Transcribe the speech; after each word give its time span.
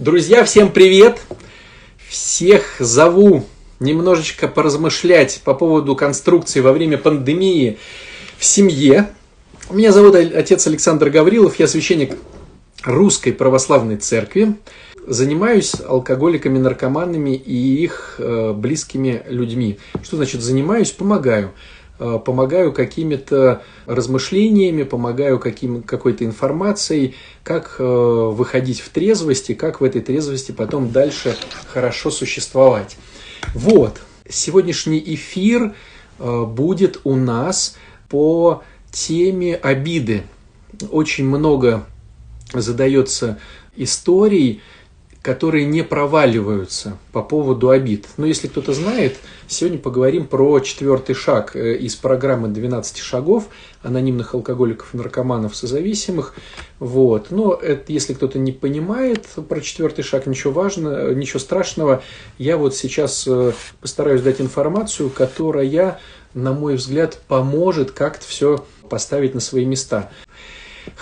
Друзья, 0.00 0.44
всем 0.44 0.72
привет! 0.72 1.20
Всех 2.08 2.76
зову 2.78 3.44
немножечко 3.80 4.48
поразмышлять 4.48 5.42
по 5.44 5.52
поводу 5.52 5.94
конструкции 5.94 6.60
во 6.60 6.72
время 6.72 6.96
пандемии 6.96 7.76
в 8.38 8.44
семье. 8.46 9.10
Меня 9.70 9.92
зовут 9.92 10.14
отец 10.14 10.66
Александр 10.66 11.10
Гаврилов, 11.10 11.58
я 11.58 11.66
священник 11.66 12.16
Русской 12.82 13.30
Православной 13.32 13.98
Церкви. 13.98 14.54
Занимаюсь 15.06 15.74
алкоголиками, 15.86 16.56
наркоманами 16.56 17.36
и 17.36 17.82
их 17.84 18.14
э, 18.16 18.54
близкими 18.54 19.22
людьми. 19.28 19.78
Что 20.02 20.16
значит 20.16 20.40
занимаюсь? 20.40 20.92
Помогаю. 20.92 21.52
Э, 22.02 22.18
помогаю 22.18 22.72
какими-то 22.72 23.62
размышлениями, 23.84 24.84
помогаю 24.84 25.38
каким, 25.38 25.82
какой-то 25.82 26.24
информацией, 26.24 27.14
как 27.44 27.76
э, 27.78 27.82
выходить 27.84 28.80
в 28.80 28.88
трезвости, 28.88 29.52
как 29.52 29.82
в 29.82 29.84
этой 29.84 30.00
трезвости 30.00 30.50
потом 30.50 30.92
дальше 30.92 31.36
хорошо 31.66 32.10
существовать. 32.10 32.96
Вот, 33.54 34.00
сегодняшний 34.26 34.98
эфир 35.14 35.74
э, 36.18 36.44
будет 36.46 37.02
у 37.04 37.16
нас 37.16 37.76
по 38.08 38.62
теме 38.90 39.54
обиды. 39.56 40.22
Очень 40.90 41.26
много 41.26 41.84
задается 42.54 43.38
историй, 43.76 44.62
которые 45.22 45.66
не 45.66 45.82
проваливаются 45.82 46.96
по 47.12 47.22
поводу 47.22 47.68
обид. 47.68 48.06
Но 48.16 48.24
если 48.24 48.48
кто-то 48.48 48.72
знает, 48.72 49.18
сегодня 49.48 49.78
поговорим 49.78 50.26
про 50.26 50.60
четвертый 50.60 51.14
шаг 51.14 51.54
э, 51.54 51.76
из 51.76 51.94
программы 51.94 52.48
12 52.48 52.96
шагов 52.98 53.48
анонимных 53.82 54.34
алкоголиков 54.34 54.94
наркоманов 54.94 55.54
созависимых. 55.54 56.34
Вот. 56.78 57.30
Но 57.30 57.52
это, 57.52 57.92
если 57.92 58.14
кто-то 58.14 58.38
не 58.38 58.52
понимает 58.52 59.26
про 59.26 59.60
четвертый 59.60 60.02
шаг, 60.02 60.26
ничего 60.26 60.52
важного, 60.54 61.12
ничего 61.12 61.38
страшного. 61.38 62.02
Я 62.38 62.56
вот 62.56 62.74
сейчас 62.74 63.26
э, 63.28 63.52
постараюсь 63.80 64.22
дать 64.22 64.40
информацию, 64.40 65.10
которая, 65.10 66.00
на 66.32 66.54
мой 66.54 66.76
взгляд, 66.76 67.20
поможет 67.28 67.90
как-то 67.90 68.24
все 68.26 68.64
поставить 68.88 69.34
на 69.34 69.40
свои 69.40 69.66
места. 69.66 70.10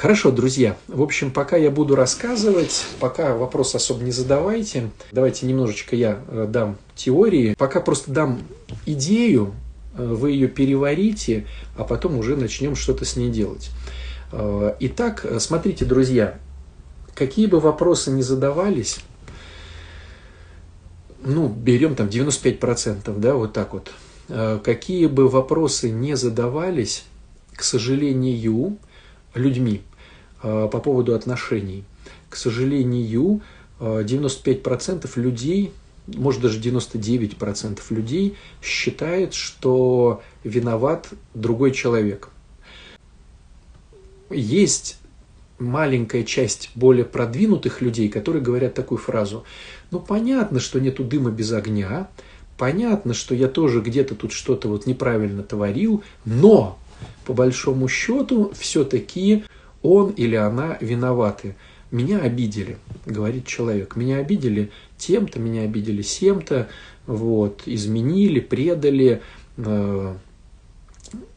Хорошо, 0.00 0.30
друзья. 0.30 0.76
В 0.86 1.02
общем, 1.02 1.32
пока 1.32 1.56
я 1.56 1.72
буду 1.72 1.96
рассказывать, 1.96 2.86
пока 3.00 3.34
вопрос 3.34 3.74
особо 3.74 4.04
не 4.04 4.12
задавайте. 4.12 4.90
Давайте 5.10 5.44
немножечко 5.44 5.96
я 5.96 6.20
э, 6.28 6.46
дам 6.48 6.78
теории. 6.94 7.56
Пока 7.58 7.80
просто 7.80 8.12
дам 8.12 8.38
идею, 8.86 9.54
э, 9.96 10.06
вы 10.06 10.30
ее 10.30 10.46
переварите, 10.46 11.48
а 11.76 11.82
потом 11.82 12.16
уже 12.16 12.36
начнем 12.36 12.76
что-то 12.76 13.04
с 13.04 13.16
ней 13.16 13.28
делать. 13.28 13.70
Э, 14.30 14.76
итак, 14.78 15.26
смотрите, 15.40 15.84
друзья, 15.84 16.38
какие 17.16 17.46
бы 17.46 17.58
вопросы 17.58 18.12
ни 18.12 18.22
задавались, 18.22 19.00
ну, 21.24 21.48
берем 21.48 21.96
там 21.96 22.06
95%, 22.06 23.18
да, 23.18 23.34
вот 23.34 23.52
так 23.52 23.72
вот. 23.72 23.90
Какие 24.62 25.06
бы 25.06 25.28
вопросы 25.28 25.90
не 25.90 26.14
задавались, 26.14 27.02
к 27.52 27.64
сожалению, 27.64 28.78
людьми 29.38 29.82
э, 30.42 30.68
по 30.70 30.78
поводу 30.78 31.14
отношений. 31.14 31.84
К 32.28 32.36
сожалению, 32.36 33.40
95% 33.80 35.10
э, 35.16 35.20
людей, 35.20 35.72
может 36.06 36.40
даже 36.42 36.60
99% 36.60 37.80
людей 37.90 38.36
считает, 38.62 39.34
что 39.34 40.22
виноват 40.44 41.08
другой 41.34 41.72
человек. 41.72 42.30
Есть 44.30 44.98
маленькая 45.58 46.22
часть 46.22 46.70
более 46.74 47.04
продвинутых 47.04 47.80
людей, 47.80 48.08
которые 48.08 48.42
говорят 48.42 48.74
такую 48.74 48.98
фразу. 48.98 49.44
Ну, 49.90 50.00
понятно, 50.00 50.60
что 50.60 50.80
нету 50.80 51.04
дыма 51.04 51.30
без 51.30 51.52
огня, 51.52 52.08
понятно, 52.56 53.14
что 53.14 53.34
я 53.34 53.48
тоже 53.48 53.80
где-то 53.80 54.14
тут 54.14 54.32
что-то 54.32 54.68
вот 54.68 54.86
неправильно 54.86 55.42
творил, 55.42 56.02
но 56.24 56.78
по 57.28 57.34
большому 57.34 57.88
счету 57.88 58.50
все-таки 58.58 59.44
он 59.82 60.12
или 60.12 60.34
она 60.34 60.78
виноваты. 60.80 61.56
Меня 61.90 62.20
обидели, 62.20 62.78
говорит 63.04 63.46
человек. 63.46 63.96
Меня 63.96 64.16
обидели 64.16 64.70
тем-то, 64.96 65.38
меня 65.38 65.60
обидели 65.60 66.00
сем-то, 66.00 66.68
вот, 67.06 67.64
изменили, 67.66 68.40
предали, 68.40 69.20
э, 69.58 70.14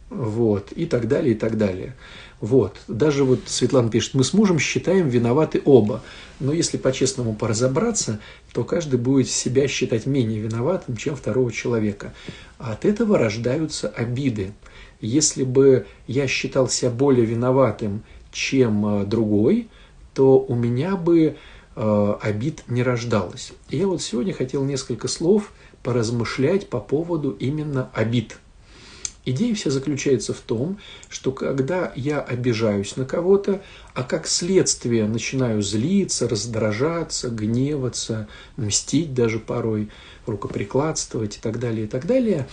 вот, 0.09 0.71
и 0.71 0.85
так 0.85 1.09
далее, 1.09 1.33
и 1.33 1.37
так 1.37 1.57
далее. 1.57 1.93
Вот. 2.39 2.77
Даже 2.87 3.25
вот 3.25 3.41
Светлана 3.47 3.91
пишет, 3.91 4.13
мы 4.13 4.23
с 4.23 4.31
мужем 4.31 4.59
считаем 4.59 5.09
виноваты 5.09 5.61
оба. 5.65 6.01
Но 6.39 6.53
если 6.53 6.77
по-честному 6.77 7.35
поразобраться, 7.35 8.19
то 8.53 8.63
каждый 8.63 8.97
будет 8.97 9.29
себя 9.29 9.67
считать 9.67 10.05
менее 10.05 10.39
виноватым, 10.39 10.95
чем 10.95 11.17
второго 11.17 11.51
человека. 11.51 12.13
От 12.59 12.85
этого 12.85 13.17
рождаются 13.17 13.89
обиды. 13.89 14.53
Если 15.01 15.43
бы 15.43 15.87
я 16.07 16.27
считал 16.27 16.69
себя 16.69 16.91
более 16.91 17.25
виноватым, 17.25 18.03
чем 18.31 19.01
э, 19.01 19.05
другой, 19.05 19.69
то 20.13 20.39
у 20.39 20.55
меня 20.55 20.95
бы 20.95 21.37
э, 21.75 22.15
обид 22.21 22.63
не 22.67 22.83
рождалось. 22.83 23.53
Я 23.69 23.87
вот 23.87 24.01
сегодня 24.01 24.33
хотел 24.33 24.63
несколько 24.63 25.07
слов 25.07 25.51
поразмышлять 25.83 26.69
по 26.69 26.79
поводу 26.79 27.31
именно 27.31 27.89
обид. 27.93 28.37
Идея 29.23 29.53
вся 29.53 29.69
заключается 29.69 30.33
в 30.33 30.39
том, 30.39 30.79
что 31.07 31.31
когда 31.31 31.91
я 31.95 32.21
обижаюсь 32.21 32.95
на 32.95 33.05
кого-то, 33.05 33.61
а 33.93 34.03
как 34.03 34.25
следствие 34.25 35.07
начинаю 35.07 35.61
злиться, 35.61 36.27
раздражаться, 36.27 37.29
гневаться, 37.29 38.27
мстить 38.57 39.13
даже 39.13 39.37
порой, 39.37 39.89
рукоприкладствовать 40.25 41.37
и 41.37 41.39
так 41.39 41.59
далее, 41.59 41.85
и 41.85 41.87
так 41.87 42.07
далее, 42.07 42.47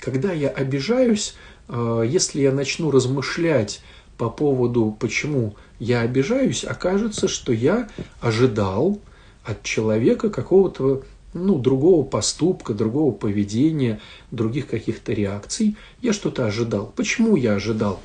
когда 0.00 0.32
я 0.32 0.48
обижаюсь, 0.48 1.34
если 1.68 2.42
я 2.42 2.52
начну 2.52 2.90
размышлять 2.90 3.80
по 4.18 4.28
поводу, 4.30 4.96
почему 4.98 5.56
я 5.78 6.00
обижаюсь, 6.02 6.64
окажется, 6.64 7.28
что 7.28 7.52
я 7.52 7.88
ожидал 8.20 9.00
от 9.44 9.62
человека 9.62 10.30
какого-то 10.30 11.02
ну, 11.34 11.58
другого 11.58 12.04
поступка, 12.04 12.74
другого 12.74 13.12
поведения, 13.12 14.00
других 14.30 14.66
каких-то 14.66 15.12
реакций. 15.12 15.76
Я 16.00 16.12
что-то 16.12 16.46
ожидал. 16.46 16.92
Почему 16.94 17.36
я 17.36 17.54
ожидал? 17.54 18.00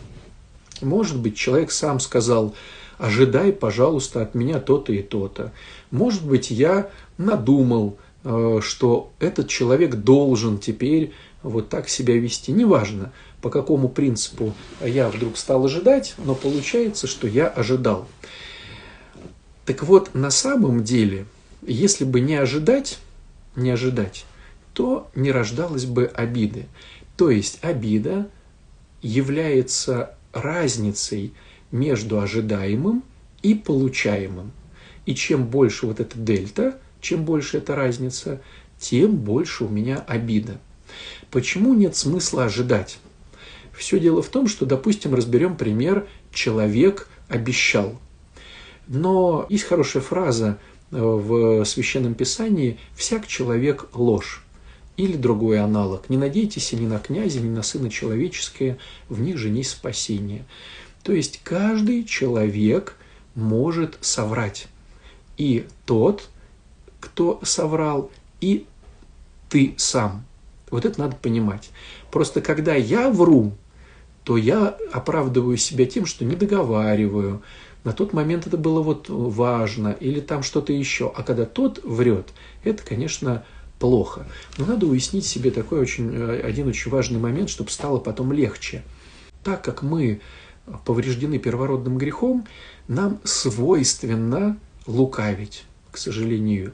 Может 0.82 1.20
быть, 1.20 1.36
человек 1.36 1.72
сам 1.72 2.00
сказал, 2.00 2.56
ожидай, 2.98 3.52
пожалуйста, 3.52 4.22
от 4.22 4.34
меня 4.34 4.60
то-то 4.60 4.94
и 4.94 5.02
то-то. 5.02 5.52
Может 5.92 6.26
быть, 6.26 6.52
я 6.52 6.90
надумал, 7.18 7.98
э, 8.24 8.60
что 8.62 9.12
этот 9.20 9.50
человек 9.50 9.96
должен 9.96 10.58
теперь 10.58 11.12
вот 11.44 11.70
так 11.70 11.90
себя 11.90 12.18
вести. 12.18 12.52
Неважно 12.52 13.12
по 13.48 13.52
какому 13.52 13.88
принципу 13.88 14.54
я 14.84 15.08
вдруг 15.08 15.38
стал 15.38 15.64
ожидать, 15.64 16.16
но 16.18 16.36
получается, 16.36 17.08
что 17.08 17.30
я 17.30 17.48
ожидал. 17.48 18.06
Так 19.64 19.84
вот, 19.84 20.14
на 20.14 20.32
самом 20.32 20.84
деле, 20.84 21.26
если 21.66 22.04
бы 22.04 22.20
не 22.20 22.36
ожидать, 22.36 23.00
не 23.56 23.72
ожидать, 23.72 24.26
то 24.74 25.10
не 25.16 25.32
рождалось 25.32 25.86
бы 25.86 26.08
обиды. 26.08 26.66
То 27.16 27.30
есть 27.30 27.60
обида 27.62 28.28
является 29.02 30.18
разницей 30.34 31.32
между 31.72 32.20
ожидаемым 32.20 33.02
и 33.44 33.56
получаемым. 33.56 34.52
И 35.06 35.16
чем 35.16 35.46
больше 35.46 35.86
вот 35.86 36.02
эта 36.02 36.20
дельта, 36.20 36.78
чем 37.00 37.24
больше 37.24 37.60
эта 37.60 37.78
разница, 37.78 38.42
тем 38.78 39.16
больше 39.16 39.64
у 39.64 39.70
меня 39.70 40.04
обида. 40.06 40.58
Почему 41.32 41.74
нет 41.74 41.96
смысла 41.96 42.44
ожидать? 42.44 43.00
Все 43.78 44.00
дело 44.00 44.24
в 44.24 44.30
том, 44.30 44.48
что, 44.48 44.66
допустим, 44.66 45.14
разберем 45.14 45.56
пример 45.56 46.08
«человек 46.34 47.08
обещал». 47.30 48.00
Но 48.88 49.46
есть 49.50 49.66
хорошая 49.66 50.02
фраза 50.02 50.58
э, 50.92 50.98
в 51.00 51.64
Священном 51.64 52.16
Писании 52.16 52.80
«всяк 52.96 53.28
человек 53.28 53.88
ложь». 53.94 54.44
Или 54.96 55.16
другой 55.16 55.60
аналог 55.60 56.10
«не 56.10 56.18
надейтесь 56.18 56.74
ни 56.74 56.88
на 56.88 56.98
князя, 56.98 57.40
ни 57.40 57.50
на 57.50 57.62
сына 57.62 57.92
человеческое, 57.92 58.80
в 59.10 59.22
них 59.22 59.38
же 59.38 59.52
не 59.52 59.64
спасение». 59.64 60.44
То 61.04 61.14
есть 61.14 61.40
каждый 61.44 62.04
человек 62.04 62.96
может 63.36 63.98
соврать. 64.02 64.68
И 65.38 65.68
тот, 65.86 66.30
кто 67.00 67.40
соврал, 67.44 68.10
и 68.42 68.66
ты 69.50 69.76
сам. 69.78 70.26
Вот 70.72 70.84
это 70.84 71.00
надо 71.00 71.16
понимать. 71.16 71.70
Просто 72.12 72.42
когда 72.42 72.76
я 72.76 73.10
вру, 73.10 73.54
то 74.28 74.36
я 74.36 74.76
оправдываю 74.92 75.56
себя 75.56 75.86
тем, 75.86 76.06
что 76.06 76.26
не 76.26 76.36
договариваю. 76.36 77.42
На 77.86 77.94
тот 77.94 78.12
момент 78.12 78.46
это 78.46 78.58
было 78.58 78.82
вот 78.82 79.06
важно, 79.08 79.96
или 80.02 80.20
там 80.20 80.44
что-то 80.44 80.74
еще. 80.74 81.10
А 81.16 81.24
когда 81.24 81.46
тот 81.46 81.80
врет, 81.86 82.28
это, 82.66 82.84
конечно, 82.84 83.46
плохо. 83.80 84.28
Но 84.58 84.66
надо 84.66 84.86
уяснить 84.86 85.26
себе 85.26 85.50
такой 85.50 85.80
очень, 85.80 86.14
э, 86.14 86.42
один 86.42 86.68
очень 86.68 86.92
важный 86.92 87.22
момент, 87.22 87.50
чтобы 87.50 87.70
стало 87.70 88.00
потом 88.00 88.34
легче. 88.34 88.84
Так 89.46 89.64
как 89.64 89.82
мы 89.82 90.20
повреждены 90.84 91.40
первородным 91.40 91.98
грехом, 91.98 92.46
нам 92.90 93.22
свойственно 93.24 94.58
лукавить. 94.88 95.64
К 95.92 95.94
к 95.94 95.98
сожалению. 95.98 96.74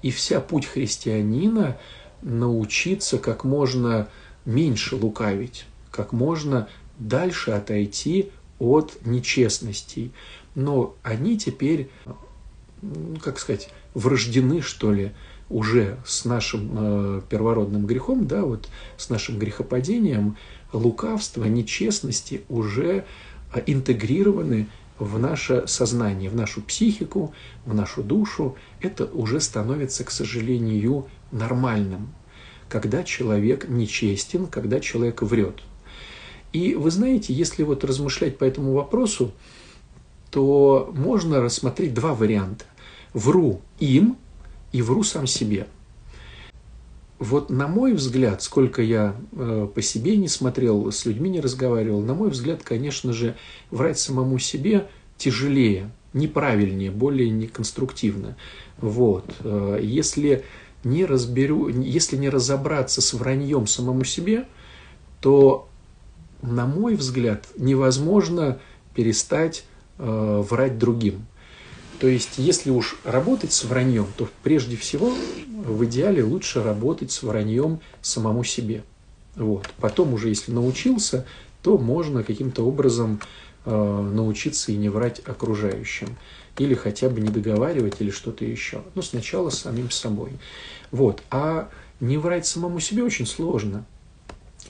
И 0.00 0.10
вся 0.10 0.40
путь 0.40 0.64
христианина 0.64 1.76
научиться 2.22 3.18
как 3.18 3.44
можно 3.44 4.08
меньше 4.46 4.96
лукавить, 4.96 5.66
как 5.90 6.14
можно 6.14 6.66
дальше 6.98 7.52
отойти 7.52 8.30
от 8.58 8.98
нечестностей. 9.04 10.12
Но 10.54 10.94
они 11.02 11.38
теперь, 11.38 11.90
как 13.22 13.38
сказать, 13.38 13.70
врождены, 13.94 14.60
что 14.60 14.92
ли, 14.92 15.12
уже 15.50 15.98
с 16.04 16.24
нашим 16.24 16.70
э, 16.72 17.20
первородным 17.28 17.86
грехом, 17.86 18.26
да, 18.26 18.42
вот 18.42 18.68
с 18.96 19.10
нашим 19.10 19.38
грехопадением, 19.38 20.36
лукавство, 20.72 21.44
нечестности 21.44 22.42
уже 22.48 23.04
э, 23.52 23.62
интегрированы 23.66 24.68
в 24.98 25.18
наше 25.18 25.64
сознание, 25.66 26.30
в 26.30 26.34
нашу 26.34 26.62
психику, 26.62 27.34
в 27.66 27.74
нашу 27.74 28.02
душу. 28.02 28.56
Это 28.80 29.06
уже 29.06 29.40
становится, 29.40 30.04
к 30.04 30.10
сожалению, 30.10 31.06
нормальным, 31.30 32.14
когда 32.68 33.02
человек 33.02 33.68
нечестен, 33.68 34.46
когда 34.46 34.80
человек 34.80 35.22
врет. 35.22 35.62
И 36.54 36.76
вы 36.76 36.92
знаете, 36.92 37.34
если 37.34 37.64
вот 37.64 37.82
размышлять 37.82 38.38
по 38.38 38.44
этому 38.44 38.74
вопросу, 38.74 39.32
то 40.30 40.92
можно 40.96 41.40
рассмотреть 41.42 41.92
два 41.94 42.14
варианта. 42.14 42.64
Вру 43.12 43.60
им 43.80 44.16
и 44.70 44.80
вру 44.80 45.02
сам 45.02 45.26
себе. 45.26 45.66
Вот 47.18 47.50
на 47.50 47.66
мой 47.66 47.92
взгляд, 47.92 48.40
сколько 48.40 48.82
я 48.82 49.16
э, 49.32 49.68
по 49.74 49.82
себе 49.82 50.16
не 50.16 50.28
смотрел, 50.28 50.92
с 50.92 51.04
людьми 51.06 51.28
не 51.28 51.40
разговаривал, 51.40 52.00
на 52.02 52.14
мой 52.14 52.30
взгляд, 52.30 52.62
конечно 52.62 53.12
же, 53.12 53.34
врать 53.72 53.98
самому 53.98 54.38
себе 54.38 54.86
тяжелее, 55.18 55.90
неправильнее, 56.12 56.92
более 56.92 57.30
неконструктивно. 57.30 58.36
Вот. 58.78 59.24
Э, 59.40 59.80
если 59.82 60.44
не 60.84 61.04
разберу, 61.04 61.66
если 61.68 62.16
не 62.16 62.28
разобраться 62.28 63.00
с 63.00 63.12
враньем 63.12 63.66
самому 63.66 64.04
себе, 64.04 64.46
то 65.20 65.68
на 66.46 66.66
мой 66.66 66.94
взгляд, 66.94 67.46
невозможно 67.56 68.58
перестать 68.94 69.64
э, 69.98 70.44
врать 70.48 70.78
другим. 70.78 71.26
То 71.98 72.08
есть, 72.08 72.38
если 72.38 72.70
уж 72.70 72.96
работать 73.04 73.52
с 73.52 73.64
враньем, 73.64 74.06
то 74.16 74.28
прежде 74.42 74.76
всего 74.76 75.12
в 75.46 75.84
идеале 75.86 76.22
лучше 76.22 76.62
работать 76.62 77.10
с 77.12 77.22
враньем 77.22 77.80
самому 78.02 78.44
себе. 78.44 78.82
Вот. 79.36 79.68
Потом 79.78 80.14
уже, 80.14 80.28
если 80.28 80.52
научился, 80.52 81.26
то 81.62 81.78
можно 81.78 82.22
каким-то 82.22 82.66
образом 82.66 83.20
э, 83.64 83.70
научиться 83.70 84.72
и 84.72 84.76
не 84.76 84.88
врать 84.88 85.22
окружающим. 85.24 86.16
Или 86.58 86.74
хотя 86.74 87.08
бы 87.08 87.20
не 87.20 87.28
договаривать, 87.28 88.00
или 88.00 88.10
что-то 88.10 88.44
еще. 88.44 88.82
Но 88.94 89.02
сначала 89.02 89.50
с 89.50 89.60
самим 89.60 89.90
собой. 89.90 90.32
Вот. 90.90 91.22
А 91.30 91.68
не 92.00 92.18
врать 92.18 92.46
самому 92.46 92.80
себе 92.80 93.02
очень 93.02 93.26
сложно. 93.26 93.84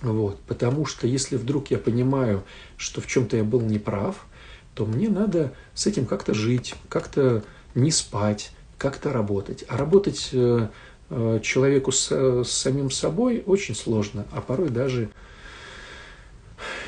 Вот, 0.04 0.38
потому 0.40 0.84
что 0.84 1.06
если 1.06 1.36
вдруг 1.36 1.70
я 1.70 1.78
понимаю, 1.78 2.44
что 2.76 3.00
в 3.00 3.06
чем-то 3.06 3.38
я 3.38 3.44
был 3.44 3.62
неправ, 3.62 4.26
то 4.74 4.84
мне 4.84 5.08
надо 5.08 5.54
с 5.72 5.86
этим 5.86 6.04
как-то 6.04 6.34
жить, 6.34 6.74
как-то 6.90 7.42
не 7.74 7.90
спать, 7.90 8.52
как-то 8.76 9.14
работать. 9.14 9.64
А 9.66 9.78
работать 9.78 10.28
э, 10.32 10.68
э, 11.08 11.40
человеку 11.42 11.90
с, 11.90 12.10
с 12.10 12.50
самим 12.50 12.90
собой 12.90 13.42
очень 13.46 13.74
сложно, 13.74 14.26
а 14.30 14.42
порой 14.42 14.68
даже 14.68 15.08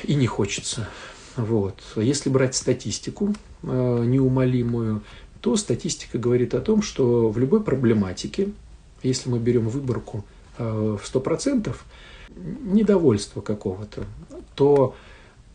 и 0.03 0.13
не 0.13 0.27
хочется. 0.27 0.87
Вот. 1.37 1.81
Если 1.95 2.29
брать 2.29 2.55
статистику 2.55 3.33
э, 3.63 4.03
неумолимую, 4.05 5.01
то 5.41 5.55
статистика 5.55 6.19
говорит 6.19 6.53
о 6.53 6.61
том, 6.61 6.83
что 6.83 7.29
в 7.29 7.39
любой 7.39 7.63
проблематике, 7.63 8.49
если 9.01 9.29
мы 9.29 9.39
берем 9.39 9.69
выборку 9.69 10.23
в 10.57 11.01
100%, 11.03 11.75
недовольства 12.35 13.41
какого-то, 13.41 14.05
то 14.55 14.95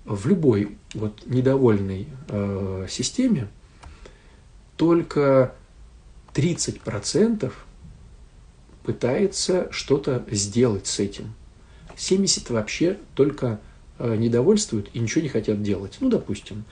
в 0.04 0.26
любой 0.26 0.76
вот 0.94 1.22
недовольной 1.26 2.08
э, 2.28 2.86
системе 2.88 3.48
только 4.76 5.54
30% 6.34 7.52
пытается 8.82 9.69
что-то 9.70 10.24
сделать 10.30 10.86
с 10.86 10.98
этим. 10.98 11.34
70 11.96 12.50
вообще 12.50 12.98
только 13.14 13.60
э, 13.98 14.16
недовольствуют 14.16 14.88
и 14.92 14.98
ничего 14.98 15.22
не 15.22 15.28
хотят 15.28 15.62
делать. 15.62 15.98
Ну, 16.00 16.08
допустим, 16.08 16.64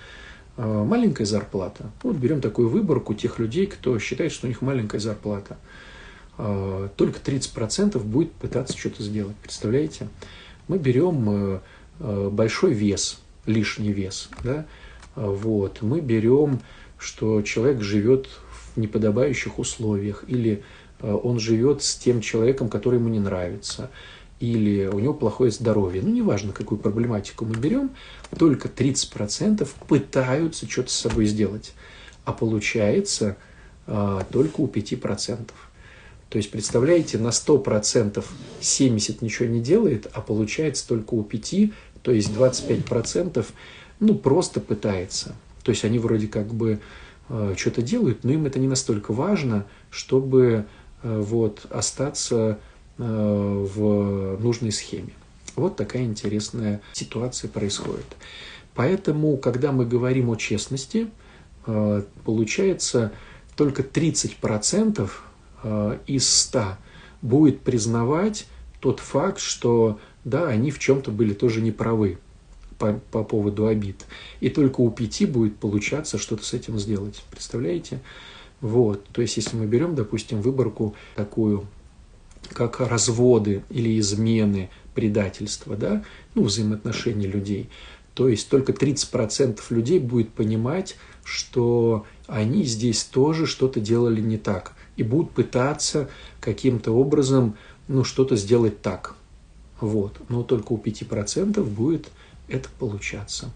э, 0.56 0.64
маленькая 0.64 1.25
зарплата. 1.25 1.91
Вот 2.03 2.17
берем 2.17 2.41
такую 2.41 2.69
выборку 2.69 3.14
тех 3.14 3.38
людей, 3.38 3.67
кто 3.67 3.99
считает, 3.99 4.32
что 4.32 4.46
у 4.46 4.49
них 4.49 4.62
маленькая 4.62 4.99
зарплата– 4.99 5.56
только 6.97 7.19
30% 7.19 7.99
будет 7.99 8.33
пытаться 8.33 8.77
что-то 8.77 9.03
сделать. 9.03 9.37
Представляете? 9.37 10.09
Мы 10.69 10.79
берем 10.79 11.29
э, 11.29 11.61
э, 11.99 12.29
большой 12.31 12.73
вес, 12.73 13.21
лишний 13.45 13.93
вес, 13.93 14.31
да, 14.45 14.67
вот, 15.17 15.83
мы 15.83 16.01
берем, 16.01 16.61
что 16.97 17.43
человек 17.43 17.83
живет 17.83 18.29
в 18.75 18.79
неподобающих 18.79 19.59
условиях, 19.59 20.25
или 20.29 20.63
он 21.01 21.41
живет 21.41 21.83
с 21.83 21.97
тем 21.97 22.21
человеком, 22.21 22.69
который 22.69 23.01
ему 23.01 23.09
не 23.09 23.19
нравится, 23.19 23.91
или 24.39 24.87
у 24.87 25.01
него 25.01 25.13
плохое 25.13 25.51
здоровье. 25.51 26.03
Ну, 26.03 26.11
неважно, 26.11 26.53
какую 26.53 26.79
проблематику 26.79 27.45
мы 27.45 27.57
берем, 27.57 27.91
только 28.39 28.69
30% 28.69 29.69
пытаются 29.89 30.71
что-то 30.71 30.91
с 30.91 30.97
собой 30.97 31.27
сделать, 31.27 31.73
а 32.25 32.33
получается 32.33 33.37
только 33.87 34.61
у 34.61 34.69
5%. 34.69 35.51
То 36.31 36.38
есть, 36.38 36.53
представляете, 36.53 37.19
на 37.19 37.29
100% 37.29 38.25
70 38.61 39.21
ничего 39.21 39.49
не 39.49 39.61
делает, 39.61 40.09
а 40.12 40.21
получается 40.21 40.87
только 40.87 41.15
у 41.15 41.25
5, 41.25 41.55
то 42.03 42.12
есть 42.12 42.31
25%, 42.31 43.44
ну, 43.99 44.15
просто 44.15 44.61
пытается. 44.61 45.35
То 45.65 45.73
есть, 45.73 45.85
они 45.85 45.99
вроде 45.99 46.29
как 46.29 46.55
бы 46.55 46.79
э, 47.29 47.55
что-то 47.59 47.82
делают, 47.82 48.23
но 48.23 48.31
им 48.31 48.47
это 48.47 48.61
не 48.61 48.69
настолько 48.69 49.12
важно, 49.12 49.67
чтобы 49.91 50.67
э, 51.03 51.21
вот 51.21 51.67
остаться 51.69 52.61
э, 52.97 53.03
в 53.03 54.41
нужной 54.41 54.71
схеме. 54.71 55.12
Вот 55.56 55.75
такая 55.75 56.05
интересная 56.05 56.81
ситуация 56.93 57.50
происходит. 57.50 58.06
Поэтому, 58.77 59.37
когда 59.37 59.73
мы 59.73 59.85
говорим 59.85 60.31
о 60.31 60.37
честности, 60.37 61.11
э, 61.67 62.03
получается 62.25 63.11
только 63.56 63.82
30% 63.82 65.11
Э, 65.11 65.30
из 66.07 66.29
100 66.29 66.77
будет 67.23 67.61
признавать 67.61 68.46
тот 68.81 69.01
факт, 69.01 69.41
что 69.41 69.99
да, 70.25 70.49
они 70.49 70.70
в 70.70 70.79
чем-то 70.79 71.11
были 71.11 71.34
тоже 71.34 71.61
неправы 71.61 72.19
по, 72.79 72.94
по 73.13 73.23
поводу 73.23 73.67
обид. 73.67 74.06
И 74.41 74.49
только 74.49 74.81
у 74.81 74.91
пяти 74.91 75.27
будет 75.27 75.56
получаться 75.56 76.19
что-то 76.19 76.44
с 76.44 76.55
этим 76.55 76.79
сделать. 76.79 77.23
Представляете? 77.31 78.01
Вот. 78.61 79.05
То 79.08 79.23
есть, 79.23 79.37
если 79.37 79.56
мы 79.56 79.67
берем, 79.67 79.94
допустим, 79.94 80.41
выборку 80.41 80.94
такую, 81.15 81.67
как 82.53 82.81
разводы 82.81 83.63
или 83.70 83.99
измены, 83.99 84.70
предательства, 84.94 85.77
да, 85.77 86.05
ну, 86.34 86.44
взаимоотношения 86.44 87.27
людей, 87.27 87.70
то 88.15 88.29
есть 88.29 88.49
только 88.49 88.73
30% 88.73 89.61
людей 89.70 89.99
будет 89.99 90.31
понимать, 90.31 90.96
что 91.23 92.06
они 92.27 92.65
здесь 92.65 93.05
тоже 93.05 93.46
что-то 93.46 93.81
делали 93.81 94.20
не 94.20 94.37
так 94.37 94.75
и 94.97 95.03
будут 95.03 95.32
пытаться 95.32 96.09
каким-то 96.41 96.93
образом 96.93 97.56
ну, 97.89 98.05
что-то 98.05 98.37
сделать 98.37 98.82
так. 98.82 99.17
Вот. 99.81 100.20
Но 100.29 100.43
только 100.43 100.73
у 100.73 100.79
5% 100.79 101.63
будет 101.65 102.09
это 102.49 102.69
получаться. 102.79 103.51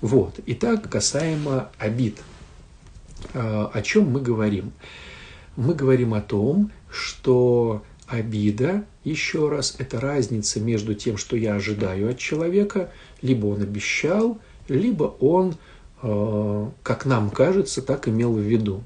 Вот. 0.00 0.38
Итак, 0.46 0.88
касаемо 0.88 1.70
обид. 1.78 2.18
А, 3.34 3.70
о 3.72 3.82
чем 3.82 4.10
мы 4.10 4.20
говорим? 4.20 4.72
Мы 5.56 5.74
говорим 5.74 6.14
о 6.14 6.20
том, 6.20 6.70
что 6.90 7.82
обида, 8.06 8.84
еще 9.04 9.48
раз, 9.48 9.76
это 9.78 10.00
разница 10.00 10.60
между 10.60 10.94
тем, 10.94 11.16
что 11.16 11.36
я 11.36 11.54
ожидаю 11.54 12.10
от 12.10 12.18
человека, 12.18 12.90
либо 13.22 13.46
он 13.46 13.62
обещал, 13.62 14.38
либо 14.68 15.04
он, 15.20 15.56
а, 16.02 16.70
как 16.82 17.06
нам 17.06 17.30
кажется, 17.30 17.82
так 17.82 18.08
имел 18.08 18.34
в 18.34 18.40
виду, 18.40 18.84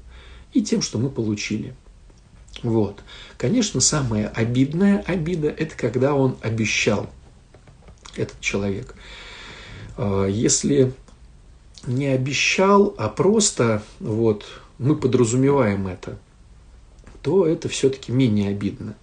и 0.53 0.61
тем, 0.61 0.81
что 0.81 0.97
мы 0.97 1.09
получили– 1.09 1.75
вот. 2.63 3.03
Конечно, 3.37 3.81
самая 3.81 4.29
обидная 4.29 5.03
обида– 5.05 5.47
это 5.57 5.75
когда 5.75 6.13
он 6.13 6.37
обещал, 6.41 7.09
этот 8.15 8.39
человек. 8.41 8.95
А, 9.97 10.25
если 10.25 10.93
не 11.85 12.07
обещал, 12.07 12.93
а 12.97 13.09
просто 13.09 13.83
вот 13.99 14.45
мы 14.77 14.95
подразумеваем 14.95 15.87
это, 15.87 16.17
то 17.21 17.45
это 17.45 17.69
все-таки 17.69 18.11
менее 18.11 18.49
обидно. 18.49 18.95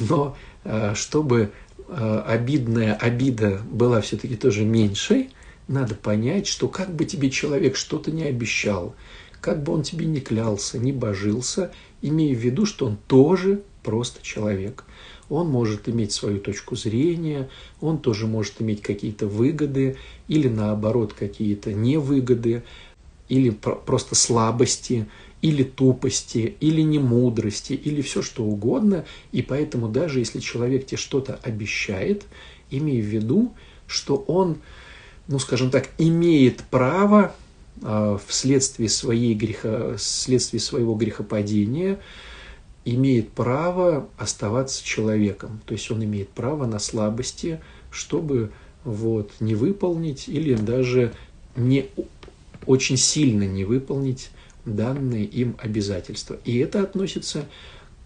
Но 0.00 0.36
а, 0.64 0.94
чтобы 0.94 1.52
а, 1.88 2.24
обидная 2.26 2.94
обида 2.94 3.60
была 3.70 4.00
все-таки 4.00 4.36
тоже 4.36 4.64
меньшей, 4.64 5.30
надо 5.68 5.94
понять, 5.94 6.46
что 6.46 6.68
как 6.68 6.94
бы 6.94 7.04
тебе 7.04 7.30
человек 7.30 7.76
что-то 7.76 8.12
не 8.12 8.22
обещал, 8.22 8.94
как 9.46 9.62
бы 9.62 9.72
он 9.74 9.82
тебе 9.82 10.06
ни 10.06 10.18
клялся, 10.18 10.76
ни 10.76 10.90
божился, 10.90 11.70
имея 12.02 12.34
в 12.34 12.38
виду, 12.38 12.66
что 12.66 12.84
он 12.84 12.98
тоже 13.06 13.62
просто 13.84 14.20
человек. 14.20 14.82
Он 15.28 15.48
может 15.48 15.88
иметь 15.88 16.10
свою 16.10 16.40
точку 16.40 16.74
зрения, 16.74 17.48
он 17.80 17.98
тоже 17.98 18.26
может 18.26 18.60
иметь 18.60 18.82
какие-то 18.82 19.28
выгоды 19.28 19.98
или 20.26 20.48
наоборот 20.48 21.12
какие-то 21.12 21.72
невыгоды, 21.72 22.64
или 23.28 23.50
просто 23.50 24.16
слабости, 24.16 25.06
или 25.42 25.62
тупости, 25.62 26.56
или 26.58 26.80
немудрости, 26.80 27.74
или 27.74 28.02
все 28.02 28.22
что 28.22 28.42
угодно. 28.42 29.04
И 29.30 29.42
поэтому 29.42 29.86
даже 29.86 30.18
если 30.18 30.40
человек 30.40 30.86
тебе 30.86 30.98
что-то 30.98 31.38
обещает, 31.44 32.24
имей 32.68 33.00
в 33.00 33.04
виду, 33.04 33.54
что 33.86 34.16
он, 34.16 34.56
ну 35.28 35.38
скажем 35.38 35.70
так, 35.70 35.90
имеет 35.98 36.64
право 36.64 37.32
вследствие, 38.26 38.88
своей 38.88 39.34
греха, 39.34 39.96
вследствие 39.96 40.60
своего 40.60 40.94
грехопадения 40.94 41.98
имеет 42.84 43.30
право 43.30 44.08
оставаться 44.16 44.84
человеком. 44.84 45.60
То 45.66 45.72
есть 45.72 45.90
он 45.90 46.04
имеет 46.04 46.28
право 46.30 46.66
на 46.66 46.78
слабости, 46.78 47.60
чтобы 47.90 48.52
вот, 48.84 49.32
не 49.40 49.54
выполнить 49.54 50.28
или 50.28 50.54
даже 50.54 51.12
не 51.56 51.86
очень 52.66 52.96
сильно 52.96 53.44
не 53.44 53.64
выполнить 53.64 54.30
данные 54.64 55.24
им 55.24 55.56
обязательства. 55.58 56.38
И 56.44 56.58
это 56.58 56.82
относится 56.82 57.46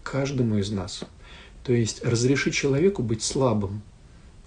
к 0.03 0.11
каждому 0.11 0.57
из 0.57 0.71
нас. 0.71 1.03
То 1.63 1.73
есть 1.73 2.03
разреши 2.03 2.51
человеку 2.51 3.03
быть 3.03 3.23
слабым. 3.23 3.81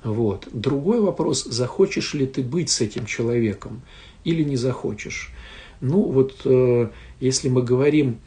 Вот. 0.04 0.48
Другой 0.52 1.00
вопрос, 1.00 1.44
захочешь 1.44 2.14
ли 2.14 2.26
ты 2.26 2.42
быть 2.42 2.70
с 2.70 2.80
этим 2.80 3.06
человеком 3.06 3.82
или 4.22 4.44
не 4.44 4.56
захочешь. 4.56 5.32
Ну 5.80 6.02
вот 6.02 6.42
э, 6.44 6.90
если 7.20 7.48
мы 7.48 7.62
говорим 7.62 8.20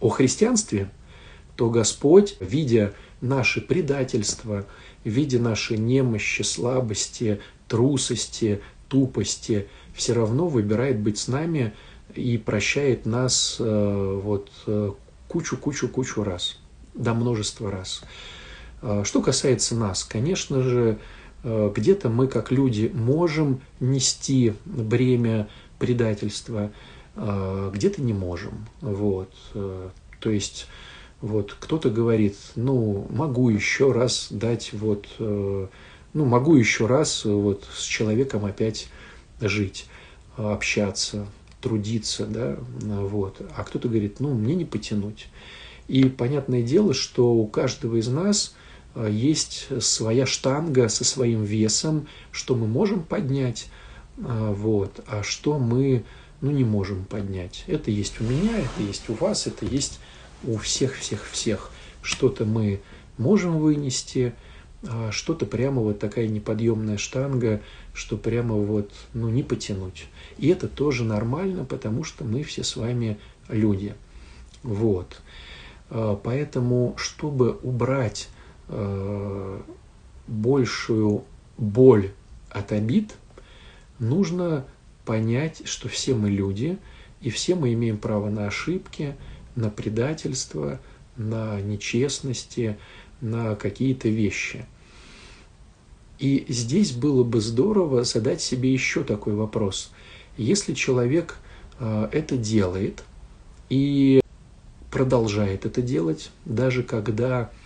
о 0.00 0.08
христианстве, 0.08 0.90
то 1.56 1.68
Господь, 1.68 2.36
видя 2.40 2.94
наши 3.20 3.60
предательства, 3.60 4.66
видя 5.04 5.40
наши 5.40 5.76
немощи, 5.76 6.42
слабости, 6.42 7.40
трусости, 7.68 8.60
тупости, 8.88 9.66
все 9.94 10.12
равно 10.14 10.48
выбирает 10.48 11.00
быть 11.00 11.18
с 11.18 11.28
нами 11.28 11.74
и 12.14 12.38
прощает 12.38 13.04
нас 13.04 13.56
э, 13.58 14.20
вот 14.22 14.50
кучу-кучу-кучу 15.28 16.22
э, 16.22 16.24
раз, 16.24 16.56
до 16.94 17.14
множества 17.14 17.70
раз. 17.70 18.02
Э, 18.82 19.02
что 19.04 19.22
касается 19.22 19.74
нас, 19.74 20.04
конечно 20.04 20.62
же, 20.62 20.98
где-то 21.42 22.10
мы, 22.10 22.28
как 22.28 22.50
люди, 22.52 22.90
можем 22.92 23.62
нести 23.80 24.52
бремя 24.66 25.48
предательства, 25.78 26.70
где-то 27.16 28.02
не 28.02 28.12
можем. 28.12 28.66
Вот. 28.82 29.32
То 30.20 30.30
есть 30.30 30.66
вот 31.22 31.56
кто-то 31.58 31.88
говорит, 31.88 32.36
ну, 32.56 33.06
могу 33.08 33.48
еще 33.48 33.92
раз 33.92 34.26
дать 34.28 34.74
вот, 34.74 35.06
ну, 35.18 35.68
могу 36.12 36.56
еще 36.56 36.84
раз 36.84 37.24
вот 37.24 37.66
с 37.72 37.84
человеком 37.84 38.44
опять 38.44 38.88
жить, 39.40 39.86
общаться, 40.36 41.26
трудиться, 41.62 42.26
да, 42.26 42.58
вот. 42.82 43.40
А 43.56 43.64
кто-то 43.64 43.88
говорит, 43.88 44.20
ну, 44.20 44.34
мне 44.34 44.54
не 44.54 44.66
потянуть. 44.66 45.28
И 45.88 46.04
понятное 46.04 46.62
дело, 46.62 46.92
что 46.92 47.32
у 47.32 47.46
каждого 47.46 47.96
из 47.96 48.08
нас 48.08 48.54
есть 48.96 49.68
своя 49.82 50.26
штанга 50.26 50.88
со 50.88 51.04
своим 51.04 51.44
весом, 51.44 52.08
что 52.32 52.54
мы 52.54 52.66
можем 52.66 53.02
поднять, 53.02 53.68
э, 54.18 54.54
вот, 54.56 55.00
а 55.06 55.22
что 55.22 55.58
мы, 55.58 56.04
ну, 56.40 56.50
не 56.50 56.64
можем 56.64 57.04
поднять. 57.04 57.64
Это 57.66 57.90
есть 57.90 58.20
у 58.20 58.24
меня, 58.24 58.58
это 58.58 58.82
есть 58.82 59.08
у 59.08 59.14
вас, 59.14 59.46
это 59.46 59.66
есть 59.66 60.00
у 60.44 60.56
всех-всех-всех. 60.56 61.70
Что-то 62.02 62.44
мы 62.44 62.80
можем 63.18 63.58
вынести, 63.58 64.32
а 64.82 65.10
что-то 65.12 65.46
прямо 65.46 65.82
вот 65.82 65.98
такая 65.98 66.26
неподъемная 66.26 66.96
штанга, 66.96 67.60
что 67.92 68.16
прямо 68.16 68.54
вот, 68.54 68.90
ну, 69.12 69.28
не 69.28 69.42
потянуть. 69.42 70.06
И 70.38 70.48
это 70.48 70.68
тоже 70.68 71.04
нормально, 71.04 71.64
потому 71.64 72.02
что 72.02 72.24
мы 72.24 72.42
все 72.42 72.64
с 72.64 72.76
вами 72.76 73.18
люди. 73.48 73.94
Вот. 74.62 75.20
А, 75.90 76.16
поэтому, 76.16 76.94
чтобы 76.96 77.58
убрать 77.62 78.28
а, 78.72 79.62
большую 80.28 81.24
боль 81.58 82.12
от 82.50 82.72
обид, 82.72 83.14
нужно 83.98 84.64
понять, 85.04 85.62
что 85.66 85.88
все 85.88 86.14
мы 86.14 86.30
люди, 86.30 86.78
и 87.20 87.30
все 87.30 87.54
мы 87.56 87.72
имеем 87.72 87.98
право 87.98 88.30
на 88.30 88.46
ошибки, 88.46 89.16
на 89.56 89.70
предательство, 89.70 90.80
на 91.16 91.60
нечестности, 91.60 92.78
на 93.20 93.56
какие-то 93.56 94.08
вещи. 94.08 94.66
И 96.20 96.44
здесь 96.48 96.92
было 96.92 97.24
бы 97.24 97.40
здорово 97.40 98.04
задать 98.04 98.40
себе 98.40 98.72
еще 98.72 99.02
такой 99.02 99.34
вопрос. 99.34 99.90
Если 100.36 100.74
человек 100.74 101.36
э, 101.78 102.08
это 102.12 102.36
делает 102.36 103.02
и 103.68 104.20
продолжает 104.90 105.66
это 105.66 105.82
делать, 105.82 106.30
даже 106.44 106.82
когда 106.82 107.50
э, 107.50 107.59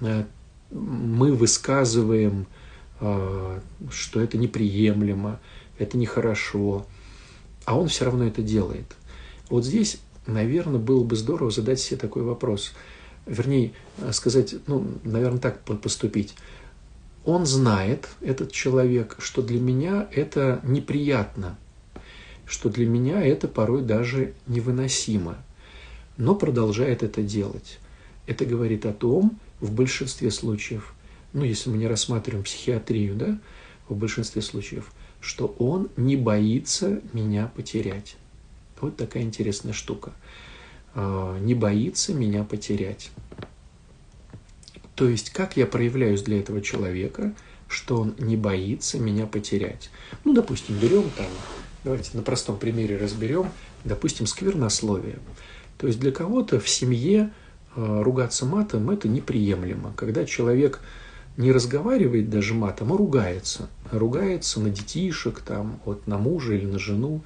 мы 0.00 1.32
высказываем, 1.32 2.46
э, 3.00 3.60
что 3.90 4.20
это 4.20 4.38
неприемлемо, 4.38 5.40
это 5.78 5.96
нехорошо, 5.96 6.86
а 7.64 7.78
он 7.78 7.88
все 7.88 8.04
равно 8.04 8.24
это 8.26 8.42
делает. 8.42 8.96
Вот 9.48 9.64
здесь, 9.64 10.00
наверное, 10.26 10.80
было 10.80 11.04
бы 11.04 11.16
здорово 11.16 11.50
задать 11.50 11.80
себе 11.80 11.98
такой 11.98 12.22
вопрос– 12.22 12.74
вернее, 13.26 13.72
э, 13.98 14.12
сказать, 14.12 14.54
ну, 14.66 14.86
наверное, 15.04 15.40
так 15.40 15.60
поступить. 15.60 16.34
Он 17.24 17.44
знает, 17.44 18.08
этот 18.20 18.52
человек, 18.52 19.16
что 19.18 19.42
для 19.42 19.60
меня 19.60 20.08
это 20.12 20.60
неприятно, 20.62 21.58
что 22.46 22.68
для 22.68 22.86
меня 22.86 23.20
это 23.20 23.48
порой 23.48 23.82
даже 23.82 24.34
невыносимо, 24.46 25.36
но 26.16 26.36
продолжает 26.36 27.02
это 27.02 27.22
делать. 27.22 27.80
Это 28.26 28.44
говорит 28.44 28.86
о 28.86 28.92
том, 28.92 29.38
в 29.60 29.72
большинстве 29.72 30.30
случаев, 30.30 30.94
ну, 31.32 31.44
если 31.44 31.70
мы 31.70 31.76
не 31.76 31.86
рассматриваем 31.86 32.44
психиатрию, 32.44 33.14
да, 33.14 33.38
в 33.88 33.96
большинстве 33.96 34.42
случаев, 34.42 34.92
что 35.20 35.54
он 35.58 35.88
не 35.96 36.16
боится 36.16 37.00
меня 37.12 37.50
потерять. 37.54 38.16
Вот 38.80 38.96
такая 38.96 39.22
интересная 39.22 39.72
штука. 39.72 40.12
А, 40.94 41.38
не 41.40 41.54
боится 41.54 42.14
меня 42.14 42.44
потерять. 42.44 43.10
То 44.94 45.08
есть, 45.08 45.30
как 45.30 45.56
я 45.56 45.66
проявляюсь 45.66 46.22
для 46.22 46.40
этого 46.40 46.62
человека, 46.62 47.34
что 47.68 48.00
он 48.00 48.14
не 48.18 48.36
боится 48.36 48.98
меня 48.98 49.26
потерять. 49.26 49.90
Ну, 50.24 50.32
допустим, 50.32 50.78
берем 50.78 51.10
там, 51.16 51.26
давайте 51.84 52.10
на 52.14 52.22
простом 52.22 52.58
примере 52.58 52.96
разберем, 52.96 53.50
допустим, 53.84 54.26
сквернословие. 54.26 55.18
То 55.78 55.86
есть 55.86 56.00
для 56.00 56.12
кого-то 56.12 56.60
в 56.60 56.68
семье 56.68 57.32
ругаться 57.76 58.46
матом– 58.46 58.90
это 58.90 59.08
неприемлемо. 59.08 59.92
Когда 59.96 60.24
человек 60.24 60.80
не 61.36 61.52
разговаривает 61.52 62.30
даже 62.30 62.54
матом, 62.54 62.92
а 62.92 62.96
ругается. 62.96 63.68
Ругается 63.92 64.60
на 64.60 64.70
детишек, 64.70 65.40
там, 65.40 65.80
вот, 65.84 66.06
на 66.06 66.18
мужа 66.18 66.54
или 66.54 66.66
на 66.66 66.78
жену. 66.78 67.22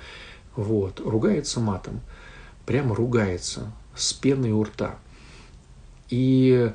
Вот, 0.57 1.00
ругается 1.00 1.61
матом 1.61 2.00
прямо 2.71 2.95
ругается 2.95 3.73
с 3.97 4.12
пеной 4.12 4.52
у 4.52 4.62
рта. 4.62 5.00
И 6.09 6.71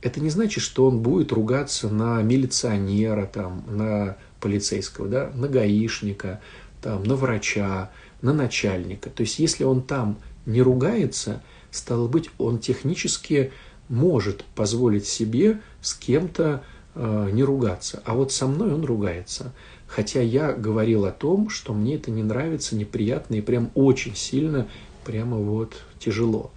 это 0.00 0.20
не 0.20 0.30
значит, 0.30 0.62
что 0.62 0.86
он 0.86 1.00
будет 1.00 1.32
ругаться 1.32 1.88
на 1.88 2.22
милиционера, 2.22 3.26
там, 3.26 3.64
на 3.66 4.16
полицейского, 4.38 5.08
да, 5.08 5.32
на 5.34 5.48
гаишника, 5.48 6.40
там, 6.80 7.02
на 7.02 7.16
врача, 7.16 7.90
на 8.20 8.32
начальника. 8.32 9.10
То 9.10 9.22
есть, 9.22 9.40
если 9.40 9.64
он 9.64 9.82
там 9.82 10.16
не 10.46 10.62
ругается, 10.62 11.42
стало 11.72 12.06
быть, 12.06 12.30
он 12.38 12.60
технически 12.60 13.50
может 13.88 14.44
позволить 14.54 15.06
себе 15.06 15.60
с 15.80 15.94
кем-то 15.94 16.62
э, 16.94 17.30
не 17.32 17.42
ругаться. 17.42 18.02
А 18.04 18.14
вот 18.14 18.30
со 18.30 18.46
мной 18.46 18.72
он 18.72 18.84
ругается. 18.84 19.52
Хотя 19.88 20.22
я 20.22 20.52
говорил 20.52 21.04
о 21.04 21.10
том, 21.10 21.48
что 21.48 21.74
мне 21.74 21.96
это 21.96 22.10
не 22.10 22.22
нравится, 22.22 22.76
неприятно 22.76 23.34
и 23.34 23.40
прям 23.40 23.70
очень 23.74 24.14
сильно, 24.14 24.68
прямо 25.04 25.36
вот 25.36 25.82
тяжело. 25.98 26.52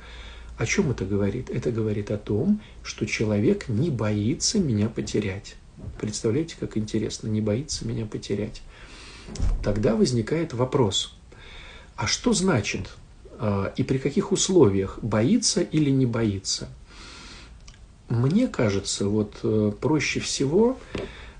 О 0.58 0.66
чем 0.66 0.92
это 0.92 1.04
говорит? 1.06 1.50
Это 1.50 1.72
говорит 1.72 2.12
о 2.12 2.18
том, 2.18 2.62
что 2.84 3.06
человек 3.06 3.68
не 3.68 3.90
боится 3.90 4.60
меня 4.60 4.88
потерять. 4.88 5.56
Представляете, 6.00 6.56
как 6.60 6.78
интересно, 6.78 7.28
не 7.28 7.42
боится 7.42 7.86
меня 7.86 8.06
потерять. 8.06 8.62
Тогда 9.64 9.96
возникает 9.96 10.54
вопрос, 10.54 11.18
а 11.96 12.08
что 12.08 12.32
значит 12.32 12.90
и 13.76 13.84
при 13.84 13.98
каких 13.98 14.32
условиях 14.32 15.00
боится 15.02 15.62
или 15.62 15.90
не 15.90 16.06
боится? 16.06 16.70
Мне 18.10 18.48
кажется, 18.48 19.08
вот 19.08 19.40
э, 19.44 19.72
проще 19.80 20.20
всего 20.20 20.78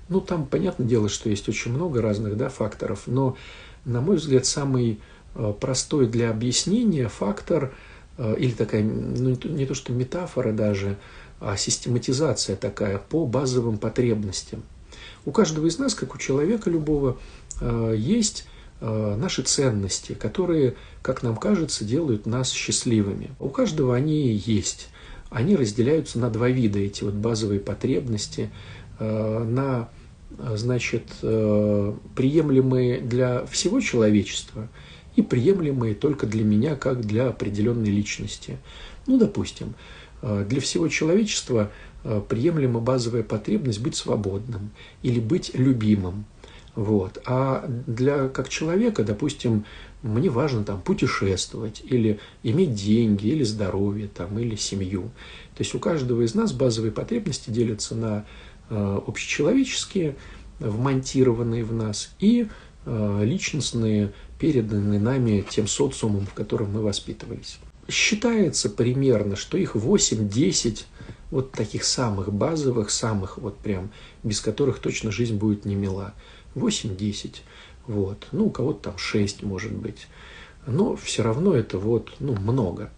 ну, 0.08 0.20
там, 0.20 0.46
понятное 0.46 0.86
дело, 0.86 1.08
что 1.08 1.28
есть 1.28 1.48
очень 1.48 1.72
много 1.72 2.02
разных 2.02 2.36
да, 2.36 2.48
факторов, 2.48 3.04
но, 3.06 3.36
на 3.84 4.00
мой 4.00 4.16
взгляд, 4.16 4.46
самый 4.46 5.00
э, 5.34 5.52
простой 5.60 6.06
для 6.06 6.30
объяснения 6.30 7.08
фактор 7.08 7.72
э, 8.18 8.36
или 8.38 8.52
такая, 8.52 8.82
ну 8.82 9.36
не 9.44 9.66
то 9.66 9.74
что 9.74 9.92
метафора 9.92 10.52
даже, 10.52 10.96
а 11.38 11.56
систематизация 11.56 12.56
такая 12.56 12.98
по 12.98 13.26
базовым 13.26 13.78
потребностям. 13.78 14.62
У 15.24 15.32
каждого 15.32 15.66
из 15.66 15.78
нас, 15.78 15.94
как 15.94 16.14
у 16.14 16.18
человека 16.18 16.70
любого, 16.70 17.18
есть 17.94 18.46
наши 18.80 19.42
ценности, 19.42 20.12
которые, 20.12 20.74
как 21.02 21.22
нам 21.22 21.36
кажется, 21.36 21.84
делают 21.84 22.26
нас 22.26 22.52
счастливыми. 22.52 23.30
У 23.40 23.48
каждого 23.48 23.94
они 23.94 24.32
есть. 24.32 24.88
Они 25.30 25.56
разделяются 25.56 26.18
на 26.18 26.28
два 26.28 26.48
вида, 26.50 26.78
эти 26.78 27.02
вот 27.02 27.14
базовые 27.14 27.60
потребности, 27.60 28.50
на 28.98 29.88
значит, 30.38 31.04
э, 31.22 31.94
приемлемые 32.14 33.00
для 33.00 33.46
всего 33.46 33.80
человечества 33.80 34.68
и 35.14 35.22
приемлемые 35.22 35.94
только 35.94 36.26
для 36.26 36.44
меня, 36.44 36.76
как 36.76 37.00
для 37.00 37.28
определенной 37.28 37.90
личности. 37.90 38.58
Ну, 39.06 39.18
допустим, 39.18 39.74
э, 40.22 40.44
для 40.48 40.60
всего 40.60 40.88
человечества 40.88 41.70
э, 42.04 42.20
приемлема 42.28 42.80
базовая 42.80 43.22
потребность 43.22 43.80
быть 43.80 43.96
свободным 43.96 44.70
или 45.02 45.20
быть 45.20 45.52
любимым. 45.54 46.26
Вот. 46.76 47.20
А 47.26 47.64
для 47.68 48.28
как 48.28 48.48
человека, 48.48 49.02
допустим, 49.02 49.64
мне 50.02 50.30
важно 50.30 50.62
там 50.62 50.80
путешествовать 50.80 51.82
или 51.84 52.20
иметь 52.44 52.74
деньги, 52.74 53.26
или 53.26 53.42
здоровье, 53.42 54.08
там, 54.08 54.38
или 54.38 54.54
семью. 54.54 55.10
То 55.56 55.62
есть 55.62 55.74
у 55.74 55.80
каждого 55.80 56.22
из 56.22 56.34
нас 56.34 56.52
базовые 56.52 56.92
потребности 56.92 57.50
делятся 57.50 57.96
на 57.96 58.24
Э, 58.68 59.00
общечеловеческие, 59.06 60.16
вмонтированные 60.58 61.62
в 61.62 61.72
нас, 61.72 62.10
и 62.18 62.48
э, 62.84 63.20
личностные, 63.22 64.12
переданные 64.40 64.98
нами 64.98 65.44
тем 65.48 65.68
социумом, 65.68 66.26
в 66.26 66.34
котором 66.34 66.72
мы 66.72 66.82
воспитывались. 66.82 67.60
Считается 67.88 68.68
примерно, 68.68 69.36
что 69.36 69.56
их 69.56 69.76
8-10 69.76 70.82
вот 71.30 71.52
таких 71.52 71.84
самых 71.84 72.32
базовых, 72.32 72.90
самых 72.90 73.38
вот 73.38 73.56
прям, 73.56 73.92
без 74.26 74.40
которых 74.40 74.78
точно 74.78 75.10
жизнь 75.10 75.36
будет 75.36 75.64
не 75.64 75.74
мила. 75.74 76.14
8-10. 76.54 77.36
Вот. 77.86 78.26
Ну, 78.32 78.46
у 78.46 78.50
кого-то 78.50 78.90
там 78.90 78.98
6, 78.98 79.42
может 79.42 79.72
быть. 79.72 80.08
Но 80.66 80.96
все 80.96 81.22
равно 81.22 81.54
это 81.54 81.78
вот, 81.78 82.12
ну, 82.18 82.34
много. 82.34 82.90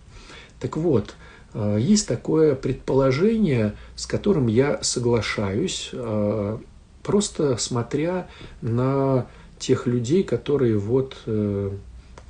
Так 0.59 0.77
вот, 0.77 1.15
Э, 1.55 1.77
есть 1.81 2.07
такое 2.07 2.55
предположение, 2.55 3.75
с 3.97 4.07
которым 4.07 4.47
я 4.47 4.83
соглашаюсь, 4.83 5.91
э, 5.93 6.59
просто 7.03 7.57
смотря 7.57 8.29
на 8.61 9.27
тех 9.59 9.87
людей, 9.87 10.23
которые 10.23 10.79
вот 10.79 11.17
э, 11.27 11.71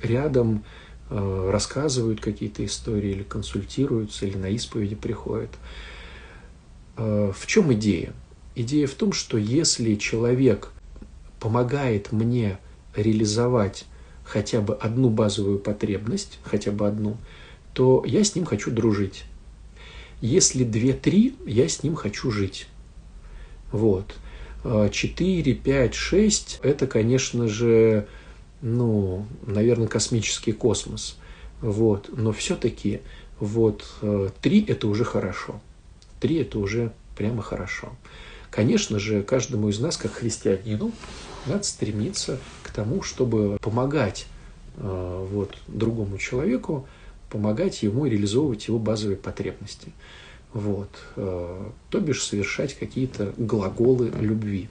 рядом 0.01 0.63
рассказывают 1.11 2.21
какие-то 2.21 2.63
истории 2.63 3.09
или 3.09 3.23
консультируются, 3.23 4.27
или 4.27 4.37
на 4.37 4.45
исповеди 4.49 4.93
приходят. 4.93 5.49
В 6.95 7.47
чем 7.47 7.73
идея? 7.73 8.13
Идея 8.55 8.87
в 8.87 8.93
том, 8.93 9.13
что 9.13 9.37
если 9.37 9.95
человек 9.95 10.71
помогает 11.39 12.11
мне 12.11 12.57
реализовать 12.95 13.85
хотя 14.23 14.61
бы 14.61 14.75
одну 14.75 15.09
базовую 15.09 15.59
потребность, 15.59 16.39
хотя 16.43 16.71
бы 16.71 16.87
одну– 16.87 17.17
то 17.73 18.03
я 18.05 18.23
с 18.23 18.35
ним 18.35 18.45
хочу 18.45 18.71
дружить. 18.71 19.23
Если 20.21 20.63
две-три, 20.63 21.35
я 21.45 21.69
с 21.69 21.83
ним 21.83 21.95
хочу 21.95 22.31
жить. 22.31 22.67
Вот. 23.71 24.15
4, 24.63 25.53
5, 25.53 25.93
6– 25.93 26.59
это, 26.63 26.87
конечно 26.87 27.47
же, 27.47 28.05
ну, 28.61 29.25
наверное, 29.47 29.87
космический 29.87 30.51
космос. 30.51 31.17
Вот. 31.61 32.09
Но 32.11 32.33
все-таки 32.33 32.99
вот 33.39 33.85
э, 34.01 34.29
три– 34.41 34.61
это 34.67 34.89
уже 34.89 35.05
хорошо. 35.05 35.61
Три– 36.19 36.35
это 36.41 36.59
уже 36.59 36.91
прямо 37.15 37.41
хорошо. 37.41 37.93
Конечно 38.51 38.97
же, 38.99 39.21
каждому 39.21 39.69
из 39.69 39.79
нас, 39.79 39.97
как 39.97 40.13
христианину, 40.13 40.91
надо 41.45 41.63
стремиться 41.63 42.39
к 42.63 42.71
тому, 42.71 43.03
чтобы 43.03 43.57
помогать 43.61 44.25
э, 44.77 45.27
вот, 45.31 45.57
другому 45.67 46.17
человеку 46.17 46.87
помогать 47.29 47.83
ему 47.83 48.07
реализовывать 48.07 48.67
его 48.67 48.79
базовые 48.79 49.17
потребности. 49.17 49.91
Вот. 50.51 50.89
Э, 51.15 51.69
то 51.91 51.99
бишь 51.99 52.23
совершать 52.23 52.73
какие-то 52.73 53.33
глаголы 53.37 54.11
любви. 54.19 54.67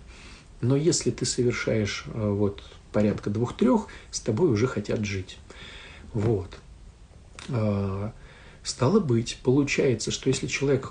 Но 0.60 0.74
если 0.74 1.12
ты 1.12 1.24
совершаешь 1.24 2.04
э, 2.06 2.30
вот 2.30 2.64
порядка 2.92 3.30
двух-трех, 3.30 3.86
с 4.10 4.18
тобой 4.20 4.50
уже 4.50 4.66
хотят 4.66 5.04
жить. 5.04 5.38
Вот. 6.14 6.58
Стало 8.62 9.00
быть, 9.00 9.38
получается, 9.42 10.10
что 10.10 10.28
если 10.28 10.46
человек 10.46 10.90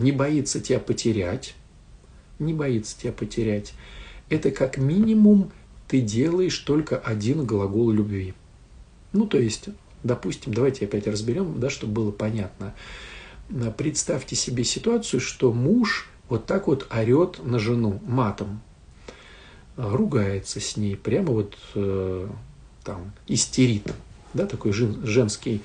не 0.00 0.12
боится 0.12 0.60
тебя 0.60 0.78
потерять, 0.78 1.54
не 2.40 2.52
боится 2.52 2.98
тебя 2.98 3.12
потерять, 3.12 3.74
это 4.28 4.50
как 4.50 4.78
минимум 4.78 5.52
ты 5.88 6.00
делаешь 6.00 6.58
только 6.58 6.98
один 6.98 7.44
глагол 7.44 7.90
любви. 7.90 8.34
Ну, 9.12 9.26
то 9.26 9.38
есть 9.38 9.68
Допустим, 10.02 10.54
давайте 10.54 10.86
опять 10.86 11.06
разберем, 11.06 11.60
да, 11.60 11.68
чтобы 11.68 11.92
было 11.92 12.10
понятно. 12.10 12.74
Представьте 13.76 14.36
себе 14.36 14.64
ситуацию, 14.64 15.20
что 15.20 15.52
муж 15.52 16.08
вот 16.28 16.46
так 16.46 16.68
вот 16.68 16.86
орет 16.90 17.44
на 17.44 17.58
жену 17.58 18.00
матом, 18.06 18.60
ругается 19.76 20.60
с 20.60 20.76
ней, 20.76 20.96
прямо 20.96 21.32
вот 21.32 21.58
э, 21.74 22.28
там 22.84 23.12
истерит, 23.26 23.92
да, 24.34 24.46
такой 24.46 24.72
жен, 24.72 25.04
женский 25.04 25.62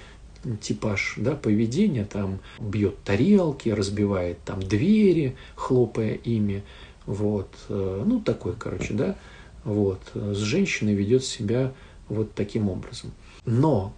типаж 0.61 1.15
да, 1.17 1.31
поведения, 1.35 2.05
там 2.05 2.39
бьет 2.59 3.01
тарелки, 3.03 3.69
разбивает 3.69 4.39
там 4.45 4.61
двери, 4.61 5.35
хлопая 5.55 6.13
ими, 6.13 6.63
вот, 7.05 7.49
э, 7.69 8.03
ну 8.05 8.19
такой, 8.19 8.53
короче, 8.57 8.93
да, 8.93 9.15
вот, 9.63 10.01
с 10.13 10.37
женщиной 10.37 10.93
ведет 10.93 11.23
себя 11.23 11.73
вот 12.09 12.33
таким 12.33 12.69
образом. 12.69 13.11
Но 13.45 13.93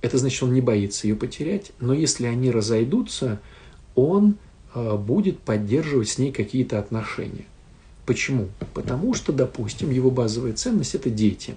это 0.00 0.18
значит, 0.18 0.42
он 0.42 0.54
не 0.54 0.60
боится 0.60 1.06
ее 1.06 1.14
потерять, 1.14 1.72
но 1.80 1.92
если 1.92 2.26
они 2.26 2.50
разойдутся, 2.50 3.40
он 3.94 4.36
э, 4.74 4.96
будет 4.96 5.40
поддерживать 5.40 6.08
с 6.08 6.18
ней 6.18 6.32
какие-то 6.32 6.78
отношения. 6.78 7.44
Почему? 8.06 8.48
Потому 8.74 9.14
что, 9.14 9.32
допустим, 9.32 9.90
его 9.90 10.10
базовая 10.10 10.52
ценность– 10.54 10.94
это 10.96 11.10
дети, 11.10 11.54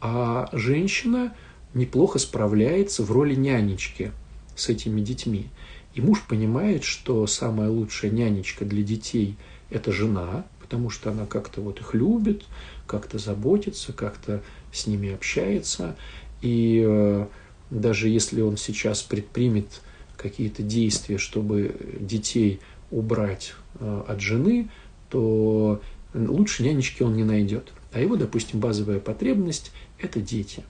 а 0.00 0.48
женщина 0.52 1.32
неплохо 1.74 2.18
справляется 2.18 3.02
в 3.02 3.10
роли 3.10 3.34
нянечки 3.34 4.12
с 4.56 4.68
этими 4.68 5.00
детьми. 5.00 5.46
И 5.94 6.00
муж 6.00 6.22
понимает, 6.28 6.84
что 6.84 7.26
самая 7.26 7.68
лучшая 7.68 8.10
нянечка 8.10 8.64
для 8.64 8.82
детей– 8.82 9.36
это 9.70 9.92
жена, 9.92 10.44
потому 10.60 10.90
что 10.90 11.10
она 11.10 11.26
как-то 11.26 11.60
вот 11.60 11.80
их 11.80 11.94
любит, 11.94 12.44
как-то 12.86 13.18
заботится, 13.18 13.92
как-то 13.92 14.42
с 14.72 14.86
ними 14.86 15.12
общается. 15.12 15.96
И 16.42 16.84
э, 16.86 17.26
даже 17.70 18.08
если 18.08 18.40
он 18.40 18.56
сейчас 18.56 19.02
предпримет 19.02 19.80
какие-то 20.16 20.62
действия, 20.62 21.18
чтобы 21.18 21.74
детей 22.00 22.60
убрать 22.90 23.54
э, 23.78 24.02
от 24.06 24.20
жены, 24.20 24.68
то 25.08 25.80
лучше 26.14 26.62
нянечки 26.62 27.02
он 27.02 27.16
не 27.16 27.24
найдет. 27.24 27.72
А 27.92 28.00
его, 28.00 28.16
допустим, 28.16 28.60
базовая 28.60 29.00
потребность– 29.00 29.72
это 29.98 30.20
дети. 30.20 30.62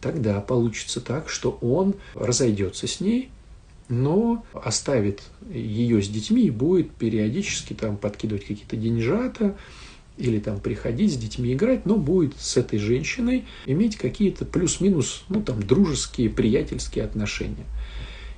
Тогда 0.00 0.40
получится 0.40 1.00
так, 1.00 1.28
что 1.28 1.58
он 1.60 1.94
разойдется 2.14 2.86
с 2.86 3.00
ней, 3.00 3.30
но 3.88 4.44
оставит 4.52 5.22
ее 5.50 6.02
с 6.02 6.08
детьми 6.08 6.42
и 6.46 6.50
будет 6.50 6.90
периодически 6.92 7.72
там 7.72 7.96
подкидывать 7.96 8.44
какие-то 8.44 8.76
деньжата, 8.76 9.56
или 10.18 10.40
там 10.40 10.60
приходить 10.60 11.12
с 11.12 11.16
детьми 11.16 11.52
играть, 11.52 11.86
но 11.86 11.96
будет 11.96 12.34
с 12.38 12.56
этой 12.56 12.78
женщиной 12.78 13.46
иметь 13.66 13.96
какие-то 13.96 14.44
плюс-минус, 14.44 15.24
ну 15.28 15.42
там, 15.42 15.62
дружеские, 15.62 16.28
приятельские 16.28 17.04
отношения. 17.04 17.64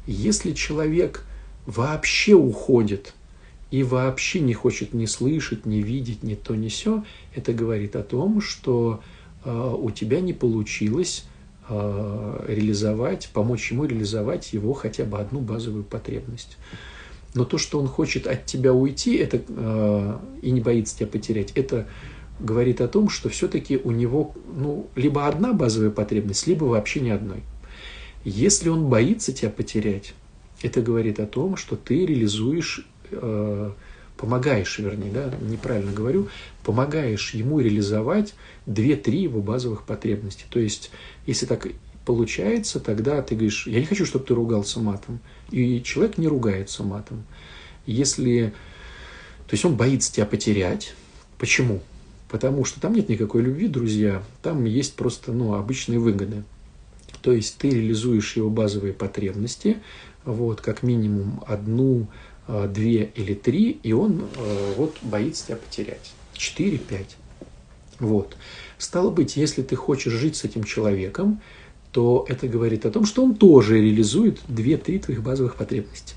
Если 0.06 0.52
человек 0.52 1.24
вообще 1.66 2.34
уходит 2.34 3.14
и 3.70 3.82
вообще 3.82 4.40
не 4.40 4.52
хочет 4.52 4.92
ни 4.92 5.06
слышать, 5.06 5.64
ни 5.64 5.76
видеть, 5.76 6.22
ни 6.22 6.34
то, 6.34 6.54
ни 6.54 6.68
все, 6.68 7.04
это 7.34 7.52
говорит 7.52 7.96
о 7.96 8.02
том, 8.02 8.40
что 8.40 9.00
э, 9.44 9.76
у 9.78 9.90
тебя 9.90 10.20
не 10.20 10.32
получилось 10.32 11.24
реализовать, 12.48 13.30
помочь 13.32 13.70
ему 13.70 13.84
реализовать 13.84 14.52
его 14.52 14.72
хотя 14.72 15.04
бы 15.04 15.18
одну 15.18 15.40
базовую 15.40 15.84
потребность. 15.84 16.56
Но 17.34 17.44
то, 17.44 17.58
что 17.58 17.78
он 17.78 17.86
хочет 17.86 18.26
от 18.26 18.46
тебя 18.46 18.74
уйти, 18.74 19.16
это 19.16 19.40
э, 19.46 20.18
и 20.42 20.50
не 20.50 20.60
боится 20.60 20.96
тебя 20.96 21.06
потерять, 21.06 21.52
это 21.54 21.86
говорит 22.40 22.80
о 22.80 22.88
том, 22.88 23.08
что 23.08 23.28
все-таки 23.28 23.76
у 23.76 23.90
него 23.92 24.34
ну, 24.56 24.88
либо 24.96 25.26
одна 25.26 25.52
базовая 25.52 25.90
потребность, 25.90 26.46
либо 26.46 26.64
вообще 26.64 27.00
ни 27.00 27.10
одной. 27.10 27.42
Если 28.24 28.68
он 28.68 28.88
боится 28.88 29.32
тебя 29.32 29.50
потерять, 29.50 30.14
это 30.62 30.82
говорит 30.82 31.20
о 31.20 31.26
том, 31.26 31.56
что 31.56 31.76
ты 31.76 32.04
реализуешь 32.04 32.86
э, 33.10 33.70
помогаешь, 34.20 34.78
вернее, 34.78 35.10
да, 35.10 35.32
неправильно 35.40 35.92
говорю, 35.92 36.28
помогаешь 36.62 37.32
ему 37.32 37.58
реализовать 37.58 38.34
две-три 38.66 39.22
его 39.22 39.40
базовых 39.40 39.84
потребности. 39.84 40.44
То 40.50 40.60
есть, 40.60 40.90
если 41.26 41.46
так 41.46 41.68
получается, 42.04 42.80
тогда 42.80 43.22
ты 43.22 43.34
говоришь, 43.34 43.66
я 43.66 43.80
не 43.80 43.86
хочу, 43.86 44.04
чтобы 44.04 44.26
ты 44.26 44.34
ругался 44.34 44.78
матом. 44.78 45.20
И 45.50 45.82
человек 45.82 46.18
не 46.18 46.28
ругается 46.28 46.82
матом. 46.82 47.24
Если, 47.86 48.52
то 49.46 49.54
есть 49.54 49.64
он 49.64 49.76
боится 49.76 50.12
тебя 50.12 50.26
потерять. 50.26 50.94
Почему? 51.38 51.80
Потому 52.28 52.66
что 52.66 52.78
там 52.78 52.92
нет 52.92 53.08
никакой 53.08 53.40
любви, 53.40 53.68
друзья, 53.68 54.22
там 54.42 54.66
есть 54.66 54.96
просто 54.96 55.32
ну, 55.32 55.54
обычные 55.54 55.98
выгоды. 55.98 56.44
То 57.22 57.32
есть 57.32 57.56
ты 57.56 57.70
реализуешь 57.70 58.36
его 58.36 58.50
базовые 58.50 58.92
потребности, 58.92 59.78
вот, 60.24 60.60
как 60.60 60.82
минимум 60.82 61.42
одну, 61.46 62.06
две 62.66 63.10
или 63.14 63.34
три, 63.34 63.78
и 63.82 63.92
он 63.92 64.24
а, 64.36 64.74
вот 64.76 64.96
боится 65.02 65.46
тебя 65.46 65.56
потерять. 65.56 66.12
Четыре, 66.32 66.78
пять. 66.78 67.16
Вот. 67.98 68.36
Стало 68.78 69.10
быть, 69.10 69.36
если 69.36 69.62
ты 69.62 69.76
хочешь 69.76 70.12
жить 70.12 70.36
с 70.36 70.44
этим 70.44 70.64
человеком, 70.64 71.40
то 71.92 72.24
это 72.28 72.48
говорит 72.48 72.86
о 72.86 72.90
том, 72.90 73.04
что 73.04 73.22
он 73.24 73.34
тоже 73.34 73.80
реализует 73.80 74.40
две-три 74.48 74.98
твоих 74.98 75.22
базовых 75.22 75.56
потребности. 75.56 76.14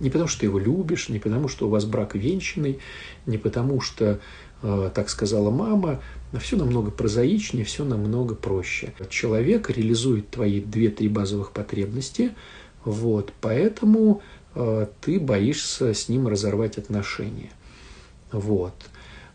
Не 0.00 0.10
потому, 0.10 0.28
что 0.28 0.40
ты 0.40 0.46
его 0.46 0.58
любишь, 0.58 1.08
не 1.08 1.18
потому, 1.18 1.48
что 1.48 1.66
у 1.66 1.70
вас 1.70 1.84
брак 1.84 2.14
венчанный, 2.14 2.78
не 3.26 3.36
потому, 3.36 3.80
что 3.80 4.20
Э, 4.62 4.90
так 4.92 5.08
сказала 5.08 5.50
мама, 5.50 6.00
все 6.40 6.56
намного 6.56 6.90
прозаичнее, 6.90 7.64
все 7.64 7.84
намного 7.84 8.34
проще. 8.34 8.92
Человек 9.08 9.70
реализует 9.70 10.30
твои 10.30 10.60
две-три 10.60 11.08
базовых 11.08 11.52
потребности, 11.52 12.32
вот, 12.84 13.32
поэтому 13.40 14.20
э, 14.20 14.37
ты 15.00 15.20
боишься 15.20 15.94
с 15.94 16.08
ним 16.08 16.28
разорвать 16.28 16.78
отношения. 16.78 17.50
Вот. 18.32 18.74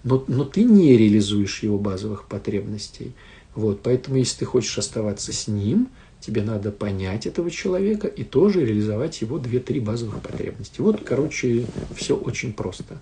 Но, 0.03 0.23
но 0.27 0.43
ты 0.43 0.63
не 0.63 0.97
реализуешь 0.97 1.63
его 1.63 1.77
базовых 1.77 2.25
потребностей. 2.25 3.13
Вот, 3.55 3.81
поэтому, 3.81 4.17
если 4.17 4.39
ты 4.39 4.45
хочешь 4.45 4.77
оставаться 4.77 5.31
с 5.31 5.47
ним, 5.47 5.89
тебе 6.19 6.41
надо 6.41 6.71
понять 6.71 7.25
этого 7.25 7.51
человека 7.51 8.07
и 8.07 8.23
тоже 8.23 8.65
реализовать 8.65 9.21
его 9.21 9.37
две-три 9.37 9.79
базовых 9.79 10.21
потребности. 10.21 10.81
Вот, 10.81 11.03
короче, 11.03 11.65
все 11.95 12.15
очень 12.15 12.53
просто. 12.53 12.99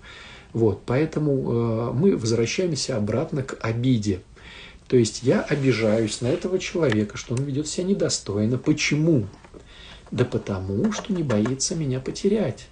Вот, 0.52 0.82
поэтому 0.84 1.32
э, 1.32 1.92
мы 1.94 2.16
возвращаемся 2.16 2.96
обратно 2.96 3.42
к 3.42 3.56
обиде. 3.60 4.20
То 4.88 4.96
есть 4.96 5.22
я 5.22 5.40
обижаюсь 5.40 6.20
на 6.20 6.26
этого 6.26 6.58
человека, 6.58 7.16
что 7.16 7.34
он 7.34 7.42
ведет 7.42 7.66
себя 7.66 7.84
недостойно. 7.84 8.58
Почему? 8.58 9.26
Да 10.12 10.26
потому, 10.26 10.92
что 10.92 11.12
не 11.12 11.22
боится 11.22 11.74
меня 11.74 11.98
потерять. 11.98 12.68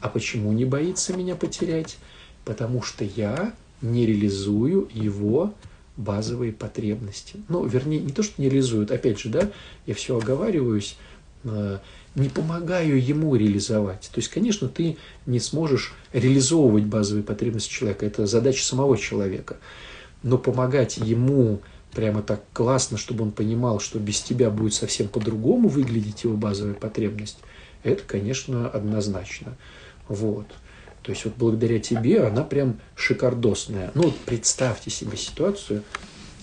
А 0.00 0.08
почему 0.08 0.52
не 0.52 0.64
боится 0.64 1.14
меня 1.14 1.34
потерять? 1.34 1.98
Потому 2.44 2.82
что 2.82 3.04
я 3.04 3.52
не 3.82 4.06
реализую 4.06 4.88
его 4.94 5.52
базовые 5.96 6.52
потребности. 6.52 7.34
Ну, 7.48 7.66
вернее, 7.66 7.98
не 7.98 8.12
то, 8.12 8.22
что 8.22 8.40
не 8.40 8.48
реализуют, 8.48 8.92
опять 8.92 9.18
же, 9.18 9.28
да, 9.28 9.50
я 9.86 9.94
все 9.94 10.16
оговариваюсь, 10.16 10.96
э, 11.44 11.78
не 12.14 12.28
помогаю 12.28 13.04
ему 13.04 13.34
реализовать. 13.34 14.08
То 14.12 14.20
есть, 14.20 14.28
конечно, 14.28 14.68
ты 14.68 14.96
не 15.26 15.40
сможешь 15.40 15.92
реализовывать 16.12 16.84
базовые 16.84 17.24
потребности 17.24 17.72
человека. 17.72 18.06
Это 18.06 18.26
задача 18.26 18.64
самого 18.64 18.96
человека. 18.96 19.56
Но 20.22 20.38
помогать 20.38 20.98
ему 20.98 21.60
прямо 21.94 22.22
так 22.22 22.42
классно, 22.52 22.96
чтобы 22.98 23.24
он 23.24 23.32
понимал, 23.32 23.80
что 23.80 23.98
без 23.98 24.20
тебя 24.20 24.50
будет 24.50 24.74
совсем 24.74 25.08
по-другому 25.08 25.68
выглядеть 25.68 26.24
его 26.24 26.36
базовая 26.36 26.74
потребность, 26.74 27.38
это, 27.84 28.02
конечно, 28.04 28.68
однозначно. 28.68 29.56
Вот. 30.08 30.46
То 31.02 31.10
есть 31.10 31.24
вот 31.24 31.34
благодаря 31.36 31.80
тебе 31.80 32.24
она 32.24 32.44
прям 32.44 32.78
шикардосная. 32.94 33.90
Ну 33.94 34.04
вот 34.04 34.16
представьте 34.18 34.90
себе 34.90 35.16
ситуацию, 35.16 35.82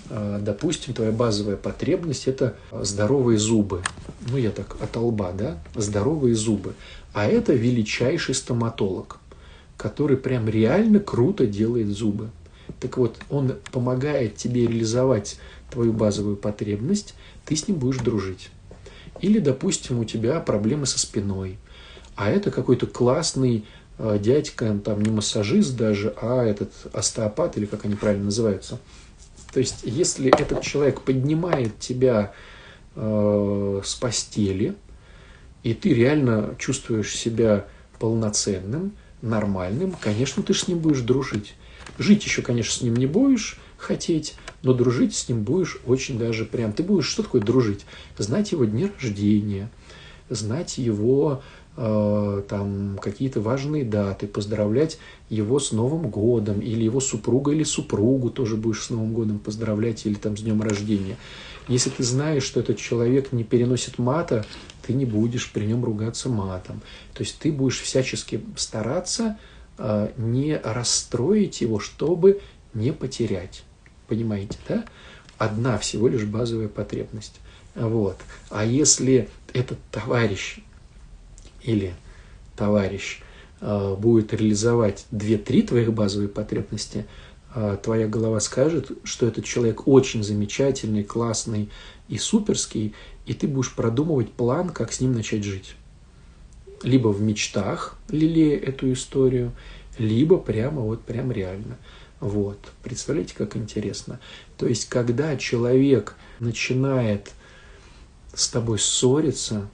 а, 0.10 0.40
допустим, 0.40 0.94
твоя 0.94 1.12
базовая 1.12 1.56
потребность– 1.56 2.28
это 2.28 2.56
здоровые 2.72 3.38
зубы. 3.38 3.82
Ну, 4.28 4.38
я 4.38 4.52
так 4.52 4.76
от 4.82 4.96
лба, 4.96 5.32
да? 5.32 5.58
Здоровые 5.76 6.36
зубы. 6.36 6.74
А 7.14 7.26
это 7.26 7.54
величайший 7.54 8.36
стоматолог, 8.36 9.20
который 9.78 10.18
прям 10.18 10.50
реально 10.50 11.00
круто 11.00 11.46
делает 11.46 11.88
зубы. 11.88 12.30
Так 12.80 12.98
вот, 12.98 13.18
он 13.30 13.56
помогает 13.72 14.36
тебе 14.36 14.68
реализовать 14.68 15.40
твою 15.70 15.94
базовую 15.94 16.38
потребность, 16.38 17.16
ты 17.46 17.56
с 17.56 17.68
ним 17.68 17.78
будешь 17.78 18.02
дружить. 18.02 18.50
Или, 19.22 19.40
допустим, 19.40 20.00
у 20.00 20.06
тебя 20.06 20.40
проблемы 20.40 20.86
со 20.86 21.00
спиной, 21.00 21.58
а 22.16 22.30
это 22.30 22.52
какой-то 22.52 22.88
классный 22.88 23.66
э, 23.98 24.18
дядька, 24.20 24.80
там 24.84 25.02
не 25.02 25.12
массажист 25.12 25.76
даже, 25.76 26.14
а 26.22 26.44
этот 26.44 26.72
остеопат, 26.94 27.58
или 27.58 27.66
как 27.66 27.86
они 27.86 27.96
правильно 27.96 28.26
называются– 28.26 28.80
то 29.52 29.60
есть, 29.60 29.80
если 29.84 30.32
этот 30.32 30.62
человек 30.62 31.02
поднимает 31.02 31.80
тебя 31.80 32.34
э, 32.96 33.82
с 33.84 33.96
постели, 33.96 34.76
и 35.64 35.74
ты 35.74 35.94
реально 35.94 36.56
чувствуешь 36.60 37.16
себя 37.16 37.66
полноценным, 37.98 38.94
нормальным, 39.22 39.96
конечно, 40.00 40.44
ты 40.44 40.54
с 40.54 40.68
ним 40.68 40.80
будешь 40.80 41.02
дружить. 41.02 41.56
Жить 41.98 42.26
еще, 42.26 42.42
конечно, 42.42 42.74
с 42.74 42.82
ним 42.82 42.96
не 42.96 43.08
будешь 43.08 43.58
хотеть, 43.78 44.36
но 44.62 44.74
дружить 44.74 45.16
с 45.16 45.30
ним 45.30 45.44
будешь 45.44 45.80
очень 45.86 46.18
даже 46.18 46.46
прям. 46.46 46.74
Ты 46.74 46.84
будешь, 46.84 47.08
что 47.08 47.24
такое 47.24 47.42
дружить? 47.42 47.86
Знать 48.18 48.52
его 48.52 48.66
дни 48.66 48.92
рождения, 49.00 49.70
знать 50.30 50.78
его 50.78 51.42
Э, 51.82 52.44
там 52.50 53.00
какие-то 53.02 53.40
важные 53.40 53.86
даты, 53.86 54.28
поздравлять 54.28 55.00
его 55.30 55.60
с 55.60 55.72
Новым 55.72 56.10
годом, 56.10 56.60
или 56.60 56.84
его 56.84 57.00
супруга 57.00 57.54
или 57.54 57.64
супругу 57.64 58.32
тоже 58.32 58.58
будешь 58.58 58.84
с 58.84 58.90
Новым 58.90 59.14
годом 59.14 59.40
поздравлять, 59.40 60.06
или 60.06 60.16
там 60.16 60.36
с 60.36 60.42
днем 60.42 60.62
рождения. 60.62 61.16
Если 61.70 61.90
ты 61.90 62.04
знаешь, 62.04 62.44
что 62.44 62.60
этот 62.60 62.80
человек 62.80 63.32
не 63.32 63.46
переносит 63.46 63.98
мата, 63.98 64.46
ты 64.86 64.92
не 64.92 65.06
будешь 65.06 65.50
при 65.54 65.68
нем 65.68 65.86
ругаться 65.86 66.28
матом. 66.28 66.82
То 67.14 67.24
есть 67.24 67.40
ты 67.40 67.50
будешь 67.50 67.80
всячески 67.80 68.42
стараться 68.58 69.38
не 70.18 70.58
расстроить 70.58 71.62
его, 71.62 71.80
чтобы 71.80 72.42
не 72.74 72.92
потерять. 72.92 73.64
Понимаете, 74.08 74.58
да? 74.68 74.86
Одна 75.38 75.78
всего 75.78 76.08
лишь 76.08 76.26
базовая 76.26 76.68
потребность. 76.68 77.40
Вот. 77.76 78.18
А 78.50 78.66
если 78.66 79.30
этот 79.54 79.78
товарищ 79.92 80.60
или 81.62 81.94
товарищ 82.56 83.22
э, 83.62 83.96
будет 83.98 84.34
реализовать 84.34 85.06
2-3 85.12 85.68
твоих 85.68 85.94
базовые 85.94 86.28
потребности, 86.28 87.06
э, 87.56 87.78
твоя 87.82 88.08
голова 88.08 88.40
скажет, 88.40 88.92
что 89.04 89.28
этот 89.28 89.46
человек 89.46 89.88
очень 89.88 90.24
замечательный, 90.24 91.04
классный 91.04 91.70
и 92.08 92.18
суперский, 92.18 92.96
и 93.26 93.34
ты 93.34 93.48
будешь 93.48 93.74
продумывать 93.74 94.32
план, 94.32 94.70
как 94.70 94.92
с 94.92 95.00
ним 95.00 95.14
начать 95.14 95.44
жить. 95.44 95.76
Либо 96.84 97.10
в 97.10 97.22
мечтах 97.22 97.98
лелея 98.10 98.58
эту 98.58 98.92
историю, 98.94 99.52
либо 99.98 100.38
прямо 100.38 100.82
вот 100.82 101.04
прям 101.04 101.32
реально. 101.32 101.78
Вот. 102.20 102.60
Представляете, 102.84 103.36
как 103.36 103.56
интересно. 103.56 104.20
То 104.58 104.68
есть, 104.68 104.88
когда 104.90 105.38
человек 105.38 106.16
начинает 106.40 107.32
с 108.34 108.50
тобой 108.50 108.80
ссориться 108.80 109.70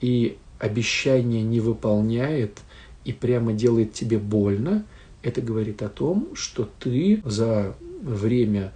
и 0.00 0.36
обещание 0.58 1.42
не 1.42 1.60
выполняет 1.60 2.58
и 3.04 3.12
прямо 3.12 3.52
делает 3.52 3.92
тебе 3.92 4.18
больно, 4.18 4.84
это 5.22 5.40
говорит 5.40 5.82
о 5.82 5.88
том, 5.88 6.28
что 6.34 6.68
ты 6.78 7.22
за 7.24 7.74
время, 8.02 8.72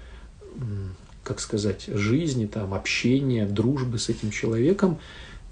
как 1.22 1.40
сказать, 1.40 1.86
жизни, 1.86 2.46
там, 2.46 2.74
общения, 2.74 3.46
дружбы 3.46 3.98
с 3.98 4.08
этим 4.08 4.30
человеком 4.30 4.98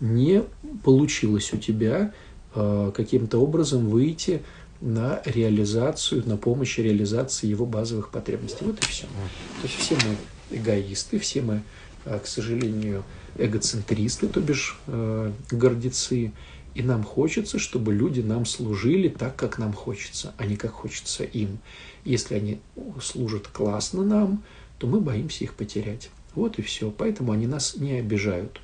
не 0.01 0.45
получилось 0.83 1.53
у 1.53 1.59
тебя 1.59 2.13
э, 2.55 2.93
каким-то 2.95 3.39
образом 3.39 3.89
выйти 3.89 4.43
на 4.81 5.21
реализацию, 5.25 6.27
на 6.27 6.37
помощь 6.37 6.79
реализации 6.79 7.47
его 7.47 7.67
базовых 7.67 8.11
потребностей. 8.11 8.65
Вот 8.65 8.83
и 8.83 8.87
все. 8.87 9.05
То 9.05 9.65
есть 9.65 9.75
все 9.77 9.95
мы 9.97 10.57
эгоисты, 10.59 11.19
все 11.19 11.43
мы, 11.43 11.63
э, 12.07 12.19
к 12.19 12.27
сожалению, 12.27 13.05
эгоцентристы, 13.37 14.29
то 14.29 14.41
бишь 14.41 14.79
э, 14.87 15.33
гордецы, 15.51 16.33
и 16.75 16.83
нам 16.83 17.03
хочется, 17.03 17.59
чтобы 17.59 17.93
люди 17.93 18.21
нам 18.21 18.47
служили 18.47 19.09
так, 19.09 19.37
как 19.37 19.59
нам 19.59 19.73
хочется, 19.73 20.35
а 20.39 20.47
не 20.47 20.57
как 20.57 20.71
хочется 20.71 21.25
им. 21.25 21.59
Если 22.05 22.35
они 22.35 22.61
служат 23.03 23.49
классно 23.49 24.05
нам, 24.05 24.43
то 24.79 24.87
мы 24.87 25.01
боимся 25.01 25.45
их 25.45 25.55
потерять. 25.55 26.11
Вот 26.35 26.59
и 26.59 26.63
все. 26.63 26.91
Поэтому 26.91 27.33
они 27.33 27.47
нас 27.47 27.77
не 27.77 27.95
обижают. 27.99 28.61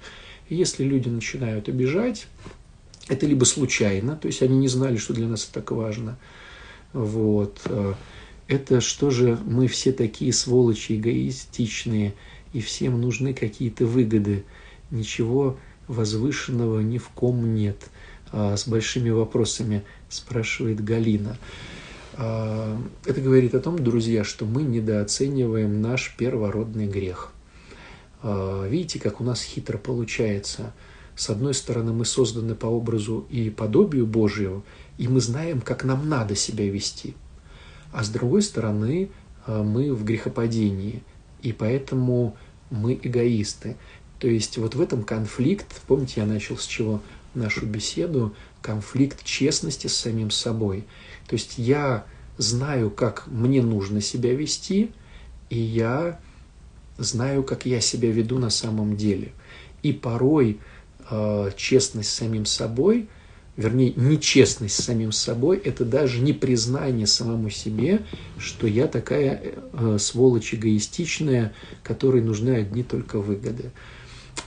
Если 0.48 0.84
люди 0.84 1.08
начинают 1.08 1.68
обижать, 1.68 2.28
это 3.08 3.26
либо 3.26 3.44
случайно, 3.44 4.16
то 4.16 4.26
есть 4.26 4.42
они 4.42 4.56
не 4.58 4.68
знали, 4.68 4.96
что 4.96 5.14
для 5.14 5.26
нас 5.26 5.44
это 5.44 5.60
так 5.60 5.70
важно. 5.72 6.18
Вот. 6.92 7.60
Э, 7.66 7.94
это 8.48 8.80
что 8.80 9.10
же 9.10 9.38
мы 9.44 9.66
все 9.66 9.92
такие 9.92 10.32
сволочи 10.32 10.96
эгоистичные, 10.96 12.14
и 12.52 12.60
всем 12.60 13.00
нужны 13.00 13.34
какие-то 13.34 13.86
выгоды. 13.86 14.44
Ничего 14.90 15.58
возвышенного 15.88 16.80
ни 16.80 16.98
в 16.98 17.08
ком 17.08 17.54
нет. 17.54 17.90
а, 18.32 18.56
с 18.56 18.66
большими 18.66 19.10
вопросами, 19.10 19.84
спрашивает 20.08 20.82
Галина. 20.82 21.36
А, 22.14 22.76
это 23.04 23.20
говорит 23.20 23.54
о 23.54 23.60
том, 23.60 23.78
друзья, 23.78 24.24
что 24.24 24.44
мы 24.44 24.62
недооцениваем 24.62 25.80
наш 25.80 26.14
первородный 26.16 26.86
грех. 26.86 27.32
А, 28.28 28.66
видите, 28.66 28.98
как 28.98 29.20
у 29.20 29.24
нас 29.24 29.40
хитро 29.40 29.78
получается. 29.78 30.72
С 31.14 31.30
одной 31.30 31.54
стороны, 31.54 31.92
мы 31.92 32.04
созданы 32.04 32.56
по 32.56 32.66
образу 32.66 33.24
и 33.30 33.50
подобию 33.50 34.04
Божию, 34.04 34.64
и 34.98 35.06
мы 35.06 35.20
знаем, 35.20 35.60
как 35.60 35.84
нам 35.84 36.08
надо 36.08 36.34
себя 36.34 36.68
вести. 36.68 37.14
А 37.92 38.02
с 38.02 38.08
другой 38.08 38.42
стороны, 38.42 39.10
мы 39.46 39.94
в 39.94 40.04
грехопадении, 40.04 41.04
и 41.40 41.52
поэтому 41.52 42.36
мы 42.70 42.98
эгоисты. 43.00 43.76
То 44.18 44.26
есть 44.26 44.58
вот 44.58 44.74
в 44.74 44.80
этом 44.80 45.04
конфликт, 45.04 45.80
помните, 45.86 46.14
я 46.16 46.26
начал 46.26 46.58
с 46.58 46.66
чего 46.66 47.00
нашу 47.34 47.64
беседу, 47.64 48.34
конфликт 48.60 49.22
честности 49.24 49.86
с 49.86 49.96
самим 49.96 50.32
собой. 50.32 50.84
То 51.28 51.34
есть 51.34 51.58
я 51.58 52.04
знаю, 52.38 52.90
как 52.90 53.28
мне 53.28 53.62
нужно 53.62 54.00
себя 54.00 54.34
вести, 54.34 54.90
и 55.48 55.58
я 55.58 56.18
знаю, 56.98 57.42
как 57.42 57.66
я 57.66 57.80
себя 57.80 58.10
веду 58.10 58.38
на 58.38 58.50
самом 58.50 58.96
деле. 58.96 59.32
И 59.82 59.92
порой 59.92 60.60
э, 61.10 61.50
честность 61.56 62.10
с 62.10 62.14
самим 62.14 62.46
собой, 62.46 63.08
вернее, 63.56 63.92
нечестность 63.96 64.76
с 64.76 64.84
самим 64.84 65.12
собой, 65.12 65.58
это 65.58 65.84
даже 65.84 66.20
не 66.20 66.32
признание 66.32 67.06
самому 67.06 67.50
себе, 67.50 68.02
что 68.38 68.66
я 68.66 68.86
такая 68.86 69.40
э, 69.72 69.96
сволочь 69.98 70.54
эгоистичная, 70.54 71.52
которой 71.82 72.22
нужны 72.22 72.50
одни 72.50 72.82
только 72.82 73.18
выгоды. 73.18 73.70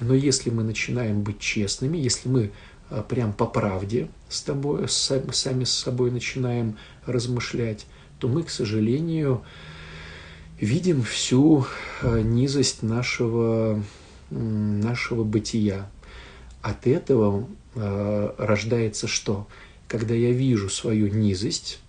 Но 0.02 0.14
если 0.14 0.50
мы 0.50 0.64
начинаем 0.64 1.24
быть 1.24 1.40
честными, 1.40 1.98
если 1.98 2.30
мы 2.30 2.52
а, 2.90 3.04
прям 3.04 3.34
по 3.34 3.46
правде 3.46 4.10
с 4.30 4.42
тобой, 4.42 4.88
сами 4.88 5.64
с 5.64 5.72
собой 5.72 6.12
начинаем 6.12 6.78
размышлять, 7.06 7.86
то 8.20 8.28
мы, 8.28 8.44
к 8.44 8.50
сожалению, 8.50 9.44
видим 10.60 11.04
всю 11.04 11.66
а, 12.02 12.22
низость 12.22 12.84
нашего, 12.84 13.82
нашего 14.30 15.24
бытия. 15.24 15.90
От 16.62 16.88
этого 16.88 17.48
а, 17.76 18.36
рождается 18.38 19.08
что? 19.08 19.48
Когда 19.88 20.14
я 20.14 20.32
вижу 20.32 20.70
свою 20.70 21.08
низость 21.08 21.80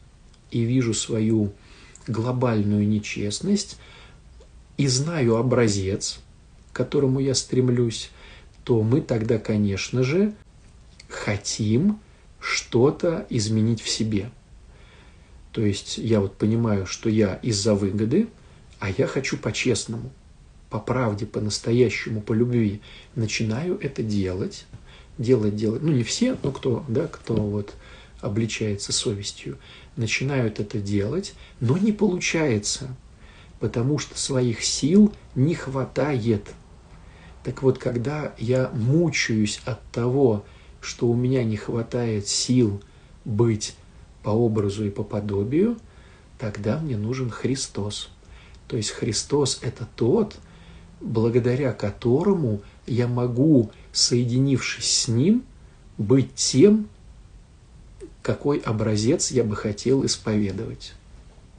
и 0.50 0.62
вижу 0.62 0.94
свою 0.94 1.52
глобальную 2.06 2.88
нечестность 2.88 3.78
и 4.76 4.86
знаю 4.86 5.36
образец, 5.36 6.20
к 6.72 6.76
которому 6.76 7.20
я 7.20 7.34
стремлюсь, 7.34 8.10
то 8.64 8.82
мы 8.82 9.00
тогда, 9.00 9.38
конечно 9.38 10.02
же, 10.02 10.32
хотим 11.08 11.98
что-то 12.40 13.26
изменить 13.28 13.82
в 13.82 13.88
себе. 13.88 14.30
То 15.52 15.62
есть 15.62 15.98
я 15.98 16.20
вот 16.20 16.36
понимаю, 16.36 16.86
что 16.86 17.10
я 17.10 17.34
из-за 17.42 17.74
выгоды, 17.74 18.28
а 18.80 18.88
я 18.90 19.06
хочу 19.06 19.36
по-честному, 19.36 20.10
по 20.70 20.80
правде, 20.80 21.26
по-настоящему, 21.26 22.22
по 22.22 22.32
любви. 22.32 22.80
Начинаю 23.14 23.78
это 23.78 24.02
делать, 24.02 24.66
делать, 25.18 25.54
делать. 25.54 25.82
Ну, 25.82 25.92
не 25.92 26.02
все, 26.02 26.36
но 26.42 26.50
кто, 26.50 26.84
да, 26.88 27.06
кто 27.06 27.34
вот 27.34 27.74
обличается 28.20 28.92
совестью, 28.92 29.58
начинают 29.96 30.60
это 30.60 30.78
делать, 30.78 31.34
но 31.60 31.76
не 31.76 31.92
получается, 31.92 32.96
потому 33.60 33.98
что 33.98 34.18
своих 34.18 34.64
сил 34.64 35.12
не 35.34 35.54
хватает. 35.54 36.50
Так 37.44 37.62
вот, 37.62 37.78
когда 37.78 38.34
я 38.38 38.70
мучаюсь 38.74 39.60
от 39.66 39.82
того, 39.90 40.44
что 40.80 41.06
у 41.06 41.14
меня 41.14 41.44
не 41.44 41.56
хватает 41.56 42.28
сил 42.28 42.82
быть 43.26 43.76
по 44.22 44.30
образу 44.30 44.86
и 44.86 44.90
по 44.90 45.02
подобию, 45.02 45.76
тогда 46.38 46.78
мне 46.78 46.96
нужен 46.96 47.28
Христос. 47.28 48.10
То 48.70 48.76
есть 48.76 48.90
Христос– 48.90 49.58
это 49.62 49.84
тот, 49.96 50.36
благодаря 51.00 51.72
которому 51.72 52.62
я 52.86 53.08
могу, 53.08 53.72
соединившись 53.90 54.96
с 54.96 55.08
Ним, 55.08 55.42
быть 55.98 56.36
тем, 56.36 56.88
какой 58.22 58.58
образец 58.58 59.32
я 59.32 59.42
бы 59.42 59.56
хотел 59.56 60.06
исповедовать. 60.06 60.92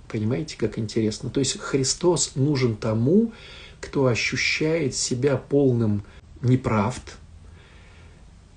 Понимаете, 0.08 0.56
как 0.58 0.80
интересно? 0.80 1.30
То 1.30 1.42
есть 1.42 1.60
Христос 1.60 2.36
нужен 2.36 2.78
тому, 2.78 3.34
кто 3.82 4.06
ощущает 4.06 4.96
себя 4.96 5.36
полным 5.36 6.04
неправд, 6.42 7.18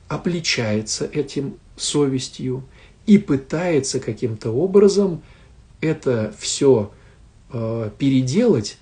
обличается 0.07 1.07
этим 1.07 1.59
совестью 1.75 2.63
и 3.05 3.19
пытается 3.19 3.99
каким-то 3.99 4.53
образом 4.53 5.23
это 5.81 6.33
все 6.39 6.93
э, 7.55 7.91
переделать, 7.97 8.79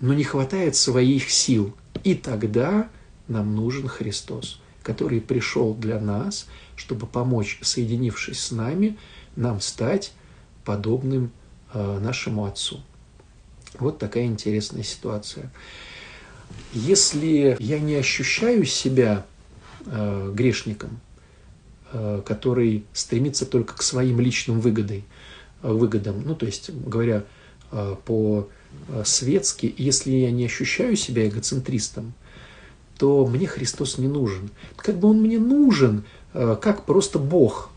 но 0.00 0.12
не 0.14 0.24
хватает 0.24 0.76
своих 0.76 1.30
сил. 1.30 1.74
И 2.04 2.14
тогда 2.14 2.88
нам 3.26 3.56
нужен 3.56 3.88
Христос, 3.88 4.60
который 4.82 5.20
пришел 5.20 5.74
для 5.74 5.98
нас, 5.98 6.46
чтобы 6.76 7.06
помочь, 7.06 7.58
соединившись 7.62 8.40
с 8.40 8.50
нами, 8.50 8.98
нам 9.34 9.60
стать 9.60 10.12
подобным 10.64 11.30
э, 11.72 11.98
нашему 12.00 12.44
Отцу. 12.44 12.80
Вот 13.78 13.98
такая 13.98 14.26
интересная 14.26 14.82
ситуация. 14.82 15.50
Если 16.74 17.56
я 17.58 17.78
не 17.78 17.94
ощущаю 17.94 18.66
себя 18.66 19.24
э, 19.86 20.32
грешником, 20.34 21.00
э, 21.92 22.22
который 22.26 22.84
стремится 22.92 23.46
только 23.46 23.74
к 23.74 23.82
своим 23.82 24.20
личным 24.20 24.60
выгодой, 24.60 25.04
э, 25.62 25.72
выгодам, 25.72 26.22
ну, 26.26 26.34
то 26.34 26.44
есть, 26.44 26.70
говоря 26.70 27.24
по-светски, 28.04 29.74
если 29.76 30.10
я 30.12 30.30
не 30.30 30.46
ощущаю 30.46 30.96
себя 30.96 31.26
эгоцентристом, 31.26 32.12
то 32.98 33.26
мне 33.26 33.46
Христос 33.46 33.98
не 33.98 34.08
нужен. 34.08 34.50
Как 34.76 34.98
бы 34.98 35.08
он 35.10 35.22
мне 35.22 35.38
нужен, 35.38 36.04
э, 36.34 36.56
как 36.60 36.84
просто 36.84 37.18
Бог, 37.18 37.70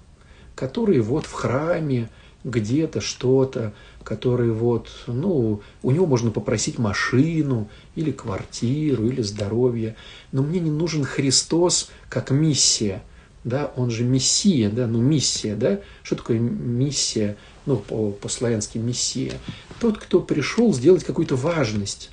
который 0.54 1.00
вот 1.00 1.26
в 1.26 1.34
храме 1.34 2.10
где-то 2.44 3.02
что-то, 3.02 3.74
который 4.04 4.52
вот, 4.52 4.90
ну, 5.08 5.62
у 5.82 5.92
него 5.92 6.06
можно 6.06 6.30
попросить 6.30 6.78
машину 6.78 7.70
или 7.96 8.12
квартиру, 8.12 9.08
или 9.08 9.22
здоровье. 9.24 9.96
Но 10.32 10.44
мне 10.44 10.60
не 10.60 10.70
нужен 10.70 11.04
Христос 11.04 11.90
как 12.08 12.30
миссия, 12.30 13.02
да, 13.44 13.72
он 13.76 13.90
же 13.90 14.04
мессия, 14.04 14.70
да, 14.70 14.86
ну 14.86 15.02
миссия, 15.02 15.56
да, 15.56 15.80
что 16.04 16.16
такое 16.16 16.38
миссия, 16.40 17.36
ну, 17.66 17.78
по-славянски 17.78 18.78
мессия? 18.78 19.34
Тот, 19.80 19.98
кто 19.98 20.22
пришел 20.22 20.74
сделать 20.74 21.04
какую-то 21.04 21.36
важность. 21.36 22.12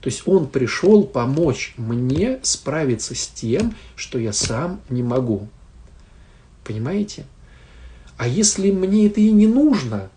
То 0.00 0.08
есть 0.08 0.22
он 0.26 0.48
пришел 0.48 1.04
помочь 1.04 1.74
мне 1.76 2.38
справиться 2.42 3.14
с 3.14 3.26
тем, 3.28 3.74
что 3.96 4.18
я 4.18 4.32
сам 4.32 4.80
не 4.90 5.02
могу. 5.02 5.48
Понимаете? 6.62 7.24
А 8.16 8.28
если 8.28 8.70
мне 8.70 9.06
это 9.06 9.20
и 9.20 9.30
не 9.30 9.46
нужно, 9.46 10.10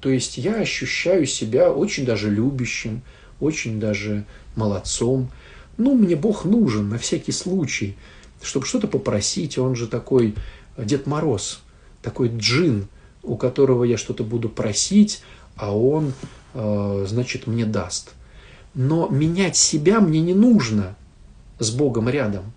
то 0.00 0.08
есть 0.08 0.38
я 0.38 0.54
ощущаю 0.56 1.26
себя 1.26 1.72
очень 1.72 2.04
даже 2.04 2.30
любящим, 2.30 3.02
очень 3.40 3.80
даже 3.80 4.24
молодцом. 4.56 5.30
Ну, 5.76 5.94
мне 5.94 6.16
Бог 6.16 6.44
нужен 6.44 6.88
на 6.88 6.98
всякий 6.98 7.32
случай, 7.32 7.96
чтобы 8.42 8.66
что-то 8.66 8.86
попросить. 8.86 9.58
Он 9.58 9.76
же 9.76 9.86
такой 9.86 10.34
Дед 10.78 11.06
Мороз, 11.06 11.60
такой 12.02 12.30
джин, 12.34 12.88
у 13.22 13.36
которого 13.36 13.84
я 13.84 13.98
что-то 13.98 14.24
буду 14.24 14.48
просить, 14.48 15.22
а 15.60 15.76
он, 15.76 16.12
э, 16.54 17.04
значит, 17.08 17.46
мне 17.46 17.66
даст. 17.66 18.12
Но 18.74 19.08
менять 19.08 19.56
себя 19.56 20.00
мне 20.00 20.20
не 20.20 20.34
нужно 20.34 20.96
с 21.58 21.70
Богом 21.70 22.08
рядом. 22.08 22.52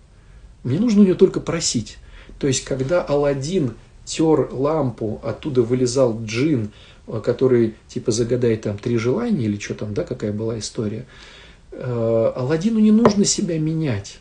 Мне 0.62 0.78
нужно 0.78 1.02
у 1.02 1.04
него 1.04 1.16
только 1.16 1.40
просить. 1.40 1.98
То 2.38 2.46
есть, 2.46 2.64
когда 2.64 3.02
Алладин 3.02 3.74
тер 4.04 4.48
лампу, 4.52 5.20
оттуда 5.22 5.62
вылезал 5.62 6.20
джин, 6.24 6.70
Э, 7.06 7.20
который 7.22 7.74
типа 7.88 8.12
загадай 8.12 8.56
там 8.56 8.78
три 8.78 8.96
желания 8.96 9.44
или 9.44 9.58
что 9.58 9.74
там, 9.74 9.94
да, 9.94 10.04
какая 10.04 10.32
была 10.32 10.58
история. 10.58 11.04
Э, 11.72 12.32
Алладину 12.34 12.78
не 12.78 12.92
нужно 12.92 13.24
себя 13.24 13.58
менять, 13.58 14.20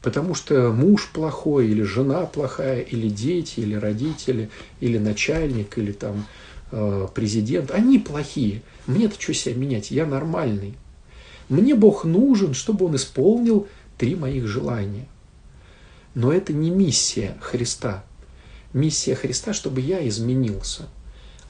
потому 0.00 0.34
что 0.34 0.72
муж 0.72 1.10
плохой, 1.12 1.68
или 1.68 1.82
жена 1.82 2.24
плохая, 2.26 2.80
или 2.80 3.08
дети, 3.08 3.60
или 3.60 3.74
родители, 3.74 4.48
или 4.80 4.98
начальник, 4.98 5.76
или 5.76 5.92
там 5.92 6.26
президент, 7.14 7.70
они 7.70 7.98
плохие. 7.98 8.62
Мне-то 8.86 9.20
что 9.20 9.34
себя 9.34 9.54
менять? 9.54 9.90
Я 9.90 10.06
нормальный. 10.06 10.74
Мне 11.48 11.74
Бог 11.74 12.04
нужен, 12.04 12.54
чтобы 12.54 12.86
Он 12.86 12.96
исполнил 12.96 13.68
три 13.98 14.14
моих 14.14 14.46
желания. 14.46 15.06
Но 16.14 16.32
это 16.32 16.52
не 16.52 16.70
миссия 16.70 17.36
Христа. 17.40 18.04
Миссия 18.72 19.14
Христа, 19.14 19.52
чтобы 19.52 19.80
я 19.80 20.06
изменился– 20.06 20.88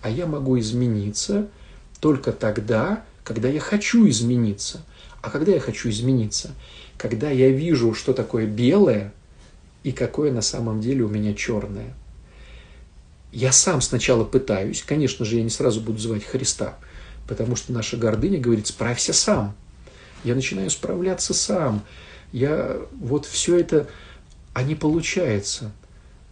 а 0.02 0.10
я 0.10 0.26
могу 0.26 0.58
измениться 0.58 1.48
только 2.00 2.32
тогда, 2.32 3.04
когда 3.24 3.48
я 3.48 3.60
хочу 3.60 4.08
измениться. 4.08 4.84
А 5.22 5.30
когда 5.30 5.52
я 5.52 5.60
хочу 5.60 5.88
измениться? 5.88 6.50
Когда 6.98 7.30
я 7.30 7.48
вижу, 7.50 7.94
что 7.94 8.12
такое 8.12 8.46
белое, 8.46 9.14
и 9.84 9.92
какое 9.92 10.32
на 10.32 10.42
самом 10.42 10.80
деле 10.80 11.04
у 11.04 11.08
меня 11.08 11.34
черное. 11.34 11.94
Я 13.32 13.50
сам 13.50 13.80
сначала 13.80 14.24
пытаюсь, 14.24 14.82
конечно 14.82 15.24
же, 15.24 15.36
я 15.36 15.42
не 15.42 15.50
сразу 15.50 15.80
буду 15.80 15.98
звать 15.98 16.22
Христа, 16.22 16.76
потому 17.26 17.56
что 17.56 17.72
наша 17.72 17.96
гордыня 17.96 18.38
говорит, 18.38 18.66
справься 18.66 19.14
сам. 19.14 19.56
Я 20.22 20.34
начинаю 20.34 20.70
справляться 20.70 21.32
сам. 21.32 21.82
Я 22.30 22.76
вот 22.92 23.24
все 23.26 23.58
это, 23.58 23.88
а 24.52 24.62
не 24.62 24.74
получается. 24.74 25.72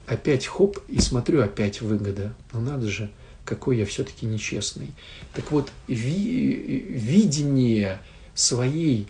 Опять 0.07 0.47
хоп, 0.47 0.79
и 0.89 1.01
смотрю, 1.01 1.43
опять 1.43 1.81
выгода. 1.81 2.35
Ну 2.53 2.61
надо 2.61 2.89
же, 2.89 3.11
какой 3.45 3.79
я 3.79 3.87
все-таки 3.87 4.27
нечестный. 4.27 4.93
Так 5.33 5.51
вот, 5.53 5.73
ви, 5.89 6.85
видение 6.89 7.99
своей 8.35 9.09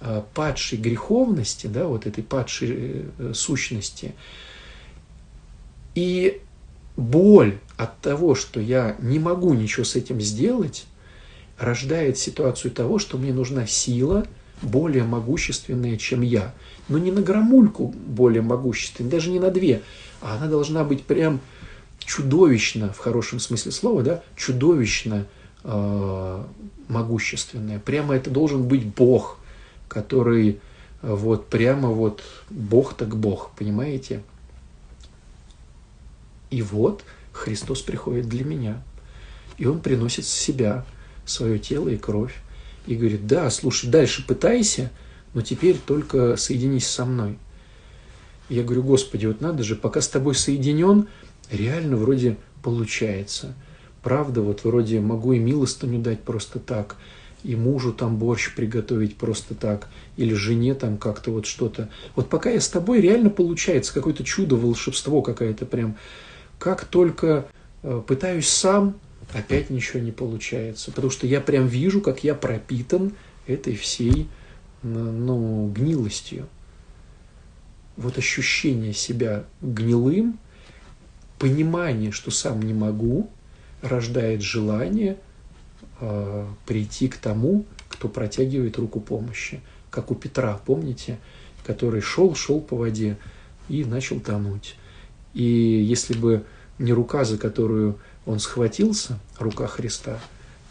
э, 0.00 0.22
падшей 0.34 0.78
греховности, 0.78 1.66
да, 1.66 1.86
вот 1.86 2.06
этой 2.06 2.22
падшей 2.22 3.06
э, 3.18 3.32
сущности, 3.34 4.14
и 5.94 6.40
боль 7.00 7.58
от 7.76 7.98
того, 8.00 8.34
что 8.34 8.60
я 8.60 8.96
не 9.00 9.18
могу 9.18 9.54
ничего 9.54 9.84
с 9.84 9.96
этим 9.96 10.20
сделать, 10.20 10.86
рождает 11.58 12.18
ситуацию 12.18 12.70
того, 12.70 12.98
что 12.98 13.18
мне 13.18 13.32
нужна 13.32 13.66
сила 13.66 14.26
более 14.62 15.04
могущественная, 15.04 15.96
чем 15.96 16.20
я. 16.20 16.54
Но 16.88 16.98
не 16.98 17.10
на 17.10 17.22
громульку 17.22 17.94
более 18.06 18.42
могущественная, 18.42 19.10
даже 19.10 19.30
не 19.30 19.40
на 19.40 19.50
две, 19.50 19.82
а 20.20 20.36
она 20.36 20.46
должна 20.46 20.84
быть 20.84 21.04
прям 21.04 21.40
чудовищно, 21.98 22.92
в 22.92 22.98
хорошем 22.98 23.40
смысле 23.40 23.72
слова, 23.72 24.02
да, 24.02 24.22
чудовищно 24.36 25.26
э, 25.64 26.44
могущественная. 26.88 27.78
Прямо 27.78 28.14
это 28.14 28.30
должен 28.30 28.64
быть 28.64 28.84
Бог, 28.84 29.38
который 29.88 30.60
вот 31.02 31.46
прямо 31.46 31.88
вот 31.88 32.22
Бог 32.50 32.94
так 32.94 33.16
Бог, 33.16 33.52
понимаете? 33.56 34.22
И 36.50 36.62
вот 36.62 37.04
Христос 37.32 37.80
приходит 37.82 38.28
для 38.28 38.44
меня, 38.44 38.82
и 39.56 39.66
Он 39.66 39.80
приносит 39.80 40.26
себя, 40.26 40.84
свое 41.24 41.58
тело 41.58 41.88
и 41.88 41.96
кровь, 41.96 42.34
и 42.86 42.96
говорит, 42.96 43.26
да, 43.26 43.50
слушай, 43.50 43.88
дальше 43.88 44.26
пытайся, 44.26 44.90
но 45.32 45.42
теперь 45.42 45.78
только 45.78 46.36
соединись 46.36 46.88
со 46.88 47.04
мной. 47.04 47.38
я 48.48 48.64
говорю, 48.64 48.82
Господи, 48.82 49.26
вот 49.26 49.40
надо 49.40 49.62
же, 49.62 49.76
пока 49.76 50.00
с 50.00 50.08
тобой 50.08 50.34
соединен, 50.34 51.06
реально 51.50 51.96
вроде 51.96 52.36
получается. 52.62 53.54
Правда, 54.02 54.40
вот 54.40 54.64
вроде 54.64 55.00
могу 55.00 55.34
и 55.34 55.38
милостыню 55.38 56.00
дать 56.00 56.22
просто 56.22 56.58
так, 56.58 56.96
и 57.44 57.54
мужу 57.54 57.92
там 57.92 58.16
борщ 58.16 58.54
приготовить 58.54 59.16
просто 59.16 59.54
так, 59.54 59.88
или 60.16 60.34
жене 60.34 60.74
там 60.74 60.98
как-то 60.98 61.30
вот 61.30 61.46
что-то. 61.46 61.88
Вот 62.16 62.28
пока 62.28 62.50
я 62.50 62.60
с 62.60 62.68
тобой, 62.68 63.00
реально 63.00 63.30
получается 63.30 63.94
какое-то 63.94 64.24
чудо, 64.24 64.56
волшебство 64.56 65.22
какое-то 65.22 65.64
прям. 65.64 65.96
Как 66.60 66.84
только 66.84 67.48
э, 67.82 68.00
пытаюсь 68.06 68.48
сам, 68.48 68.94
опять 69.34 69.70
ничего 69.70 69.98
не 69.98 70.12
получается. 70.12 70.92
Потому 70.92 71.10
что 71.10 71.26
я 71.26 71.40
прям 71.40 71.66
вижу, 71.66 72.00
как 72.00 72.22
я 72.22 72.36
пропитан 72.36 73.14
этой 73.48 73.74
всей 73.74 74.28
ну, 74.84 75.72
гнилостью. 75.74 76.46
Вот 77.96 78.16
ощущение 78.16 78.92
себя 78.92 79.44
гнилым– 79.60 80.38
понимание, 81.40 82.12
что 82.12 82.30
сам 82.30 82.62
не 82.62 82.74
могу, 82.74 83.28
рождает 83.82 84.42
желание 84.42 85.16
э, 85.98 86.46
прийти 86.66 87.08
к 87.08 87.16
тому, 87.16 87.64
кто 87.88 88.08
протягивает 88.08 88.76
руку 88.76 89.00
помощи. 89.00 89.60
Как 89.90 90.10
у 90.12 90.14
Петра, 90.14 90.60
помните, 90.64 91.18
который 91.64 92.02
шел, 92.02 92.34
шел 92.34 92.60
по 92.60 92.76
воде 92.76 93.16
и 93.68 93.84
начал 93.84 94.20
тонуть. 94.20 94.76
И 95.34 95.42
если 95.42 96.14
бы 96.14 96.44
не 96.78 96.92
рука, 96.92 97.24
за 97.24 97.38
которую 97.38 97.98
он 98.26 98.38
схватился, 98.38 99.18
рука 99.38 99.66
Христа, 99.66 100.18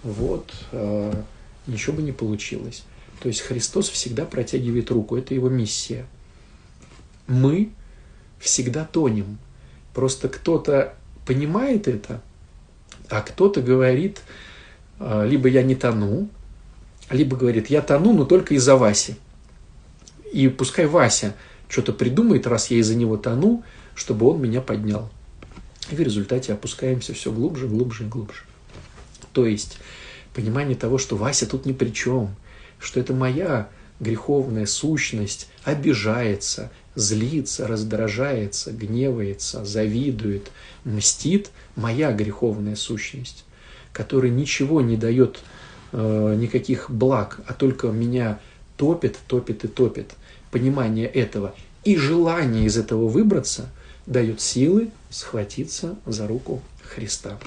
вот 0.03 0.51
э, 0.71 1.13
ничего 1.67 1.97
бы 1.97 2.01
не 2.01 2.11
получилось. 2.11 2.83
То 3.21 3.27
есть 3.27 3.41
Христос 3.41 3.89
всегда 3.89 4.25
протягивает 4.25 4.91
руку, 4.91 5.17
это 5.17 5.33
его 5.33 5.49
миссия. 5.49 6.05
Мы 7.27 7.71
всегда 8.39 8.85
тонем, 8.85 9.37
Просто 9.93 10.29
кто-то 10.29 10.93
понимает 11.25 11.87
это, 11.87 12.21
а 13.09 13.21
кто-то 13.21 13.61
говорит, 13.61 14.21
а, 14.99 15.25
либо 15.25 15.49
я 15.49 15.63
не 15.63 15.75
тону, 15.75 16.29
либо 17.09 17.35
говорит, 17.35 17.69
я 17.69 17.81
тону, 17.81 18.13
но 18.13 18.23
только 18.25 18.53
из-за 18.53 18.75
Васи. 18.75 19.15
И 20.31 20.47
пускай 20.47 20.85
Вася 20.85 21.35
что-то 21.69 21.93
придумает, 21.93 22.47
раз 22.47 22.71
я 22.71 22.77
из-за 22.79 22.95
него 22.95 23.15
тону, 23.15 23.63
чтобы 23.95 24.27
он 24.27 24.41
меня 24.41 24.59
поднял. 24.59 25.09
И 25.91 25.95
в 25.95 26.01
результате 26.01 26.51
опускаемся 26.51 27.13
все 27.13 27.31
глубже, 27.31 27.67
глубже 27.67 28.03
и 28.03 28.07
глубже. 28.07 28.43
То 29.31 29.45
есть 29.45 29.77
понимание 30.33 30.75
того, 30.75 30.97
что 30.97 31.15
Вася 31.15 31.45
тут 31.45 31.65
ни 31.65 31.71
при 31.71 31.91
чем, 31.91 32.35
что 32.79 32.99
это 32.99 33.13
моя 33.13 33.69
греховная 33.99 34.65
сущность 34.65 35.47
обижается, 35.63 36.71
злится, 36.95 37.67
раздражается, 37.67 38.71
гневается, 38.71 39.63
завидует, 39.65 40.51
мстит 40.83 41.51
моя 41.75 42.11
греховная 42.11 42.75
сущность, 42.75 43.45
которая 43.93 44.31
ничего 44.31 44.81
не 44.81 44.97
дает 44.97 45.39
э, 45.91 46.35
никаких 46.37 46.89
благ, 46.89 47.41
а 47.47 47.53
только 47.53 47.87
меня 47.87 48.39
топит, 48.77 49.17
топит 49.27 49.65
и 49.65 49.67
топит. 49.67 50.13
Понимание 50.51 51.07
этого 51.07 51.53
и 51.83 51.95
желание 51.95 52.65
из 52.65 52.77
этого 52.77 53.07
выбраться 53.07 53.69
дает 54.05 54.41
силы 54.41 54.89
схватиться 55.09 55.95
за 56.05 56.27
руку 56.27 56.61
Христа. 56.83 57.37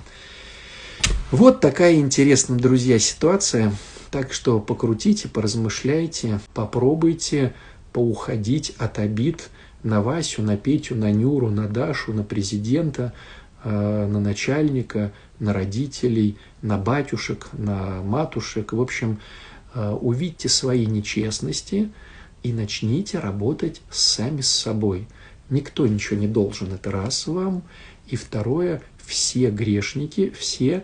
Вот 1.30 1.60
такая 1.60 1.96
интересная, 1.96 2.58
друзья, 2.58 2.98
ситуация. 2.98 3.72
Так 4.10 4.32
что 4.32 4.60
покрутите, 4.60 5.28
поразмышляйте, 5.28 6.40
попробуйте 6.54 7.54
поуходить 7.92 8.74
от 8.78 8.98
обид 8.98 9.48
на 9.82 10.02
Васю, 10.02 10.42
на 10.42 10.56
Петю, 10.56 10.94
на 10.94 11.10
Нюру, 11.10 11.50
на 11.50 11.66
Дашу, 11.66 12.12
на 12.12 12.22
президента, 12.22 13.12
э, 13.64 14.06
на 14.06 14.20
начальника, 14.20 15.12
на 15.38 15.52
родителей, 15.52 16.36
на 16.60 16.78
батюшек, 16.78 17.48
на 17.52 18.02
матушек. 18.02 18.72
В 18.72 18.80
общем, 18.80 19.18
э, 19.74 19.90
увидьте 19.90 20.48
свои 20.48 20.86
нечестности 20.86 21.90
и 22.42 22.52
начните 22.52 23.18
работать 23.18 23.80
сами 23.90 24.40
с 24.40 24.48
собой. 24.48 25.06
Никто 25.50 25.86
ничего 25.86 26.18
не 26.18 26.28
должен, 26.28 26.72
это 26.72 26.90
раз 26.90 27.26
вам. 27.26 27.62
И 28.08 28.16
второе, 28.16 28.82
все 29.04 29.50
грешники, 29.50 30.30
все 30.30 30.82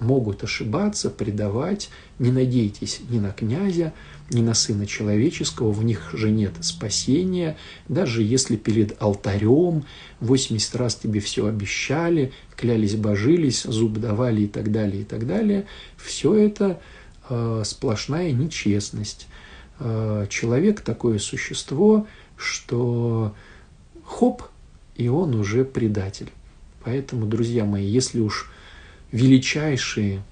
могут 0.00 0.44
ошибаться, 0.44 1.10
предавать. 1.10 1.90
Не 2.18 2.30
надейтесь 2.30 3.00
ни 3.10 3.18
на 3.18 3.30
князя, 3.30 3.92
ни 4.30 4.40
на 4.40 4.54
Сына 4.54 4.86
Человеческого, 4.86 5.70
в 5.70 5.84
них 5.84 6.10
же 6.12 6.30
нет 6.30 6.52
спасения. 6.60 7.56
Даже 7.88 8.22
если 8.22 8.56
перед 8.56 9.00
алтарем 9.00 9.84
80 10.20 10.76
раз 10.76 10.96
тебе 10.96 11.20
все 11.20 11.46
обещали, 11.46 12.32
клялись, 12.56 12.96
божились, 12.96 13.62
зуб 13.62 13.98
давали 13.98 14.42
и 14.42 14.48
так 14.48 14.72
далее, 14.72 15.02
и 15.02 15.04
так 15.04 15.26
далее, 15.26 15.66
все 15.96 16.34
это 16.34 16.80
э, 17.28 17.62
сплошная 17.64 18.32
нечестность. 18.32 19.28
Э, 19.78 20.26
человек 20.28 20.80
такое 20.80 21.18
существо, 21.18 22.06
что 22.36 23.34
хоп, 24.04 24.42
и 24.94 25.08
он 25.08 25.34
уже 25.34 25.64
предатель. 25.64 26.30
Поэтому, 26.84 27.26
друзья 27.26 27.64
мои, 27.64 27.84
если 27.84 28.20
уж 28.20 28.50
величайшие, 29.12 30.22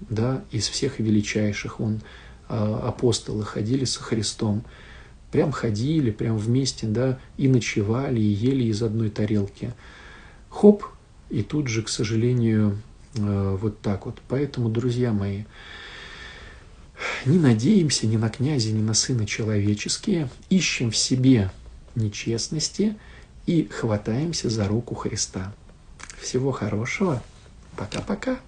да, 0.00 0.42
из 0.50 0.68
всех 0.68 0.98
величайших, 0.98 1.80
он, 1.80 2.00
а, 2.48 2.88
апостолы 2.88 3.44
ходили 3.44 3.84
со 3.84 4.02
Христом, 4.02 4.64
прям 5.30 5.52
ходили, 5.52 6.10
прям 6.10 6.36
вместе, 6.36 6.86
да, 6.86 7.18
и 7.36 7.48
ночевали, 7.48 8.20
и 8.20 8.24
ели 8.24 8.64
из 8.64 8.82
одной 8.82 9.10
тарелки. 9.10 9.72
Хоп, 10.48 10.84
и 11.28 11.42
тут 11.42 11.68
же, 11.68 11.82
к 11.82 11.88
сожалению, 11.88 12.78
а, 13.16 13.56
вот 13.56 13.80
так 13.80 14.06
вот. 14.06 14.20
Поэтому, 14.28 14.68
друзья 14.68 15.12
мои, 15.12 15.44
не 17.24 17.38
надеемся 17.38 18.06
ни 18.06 18.16
на 18.16 18.28
князя, 18.28 18.72
ни 18.72 18.80
на 18.80 18.94
сына 18.94 19.26
человеческие, 19.26 20.28
ищем 20.48 20.90
в 20.90 20.96
себе 20.96 21.50
нечестности 21.94 22.96
и 23.46 23.68
хватаемся 23.68 24.50
за 24.50 24.66
руку 24.66 24.94
Христа. 24.94 25.52
Всего 26.20 26.52
хорошего. 26.52 27.22
Пока-пока. 27.76 28.40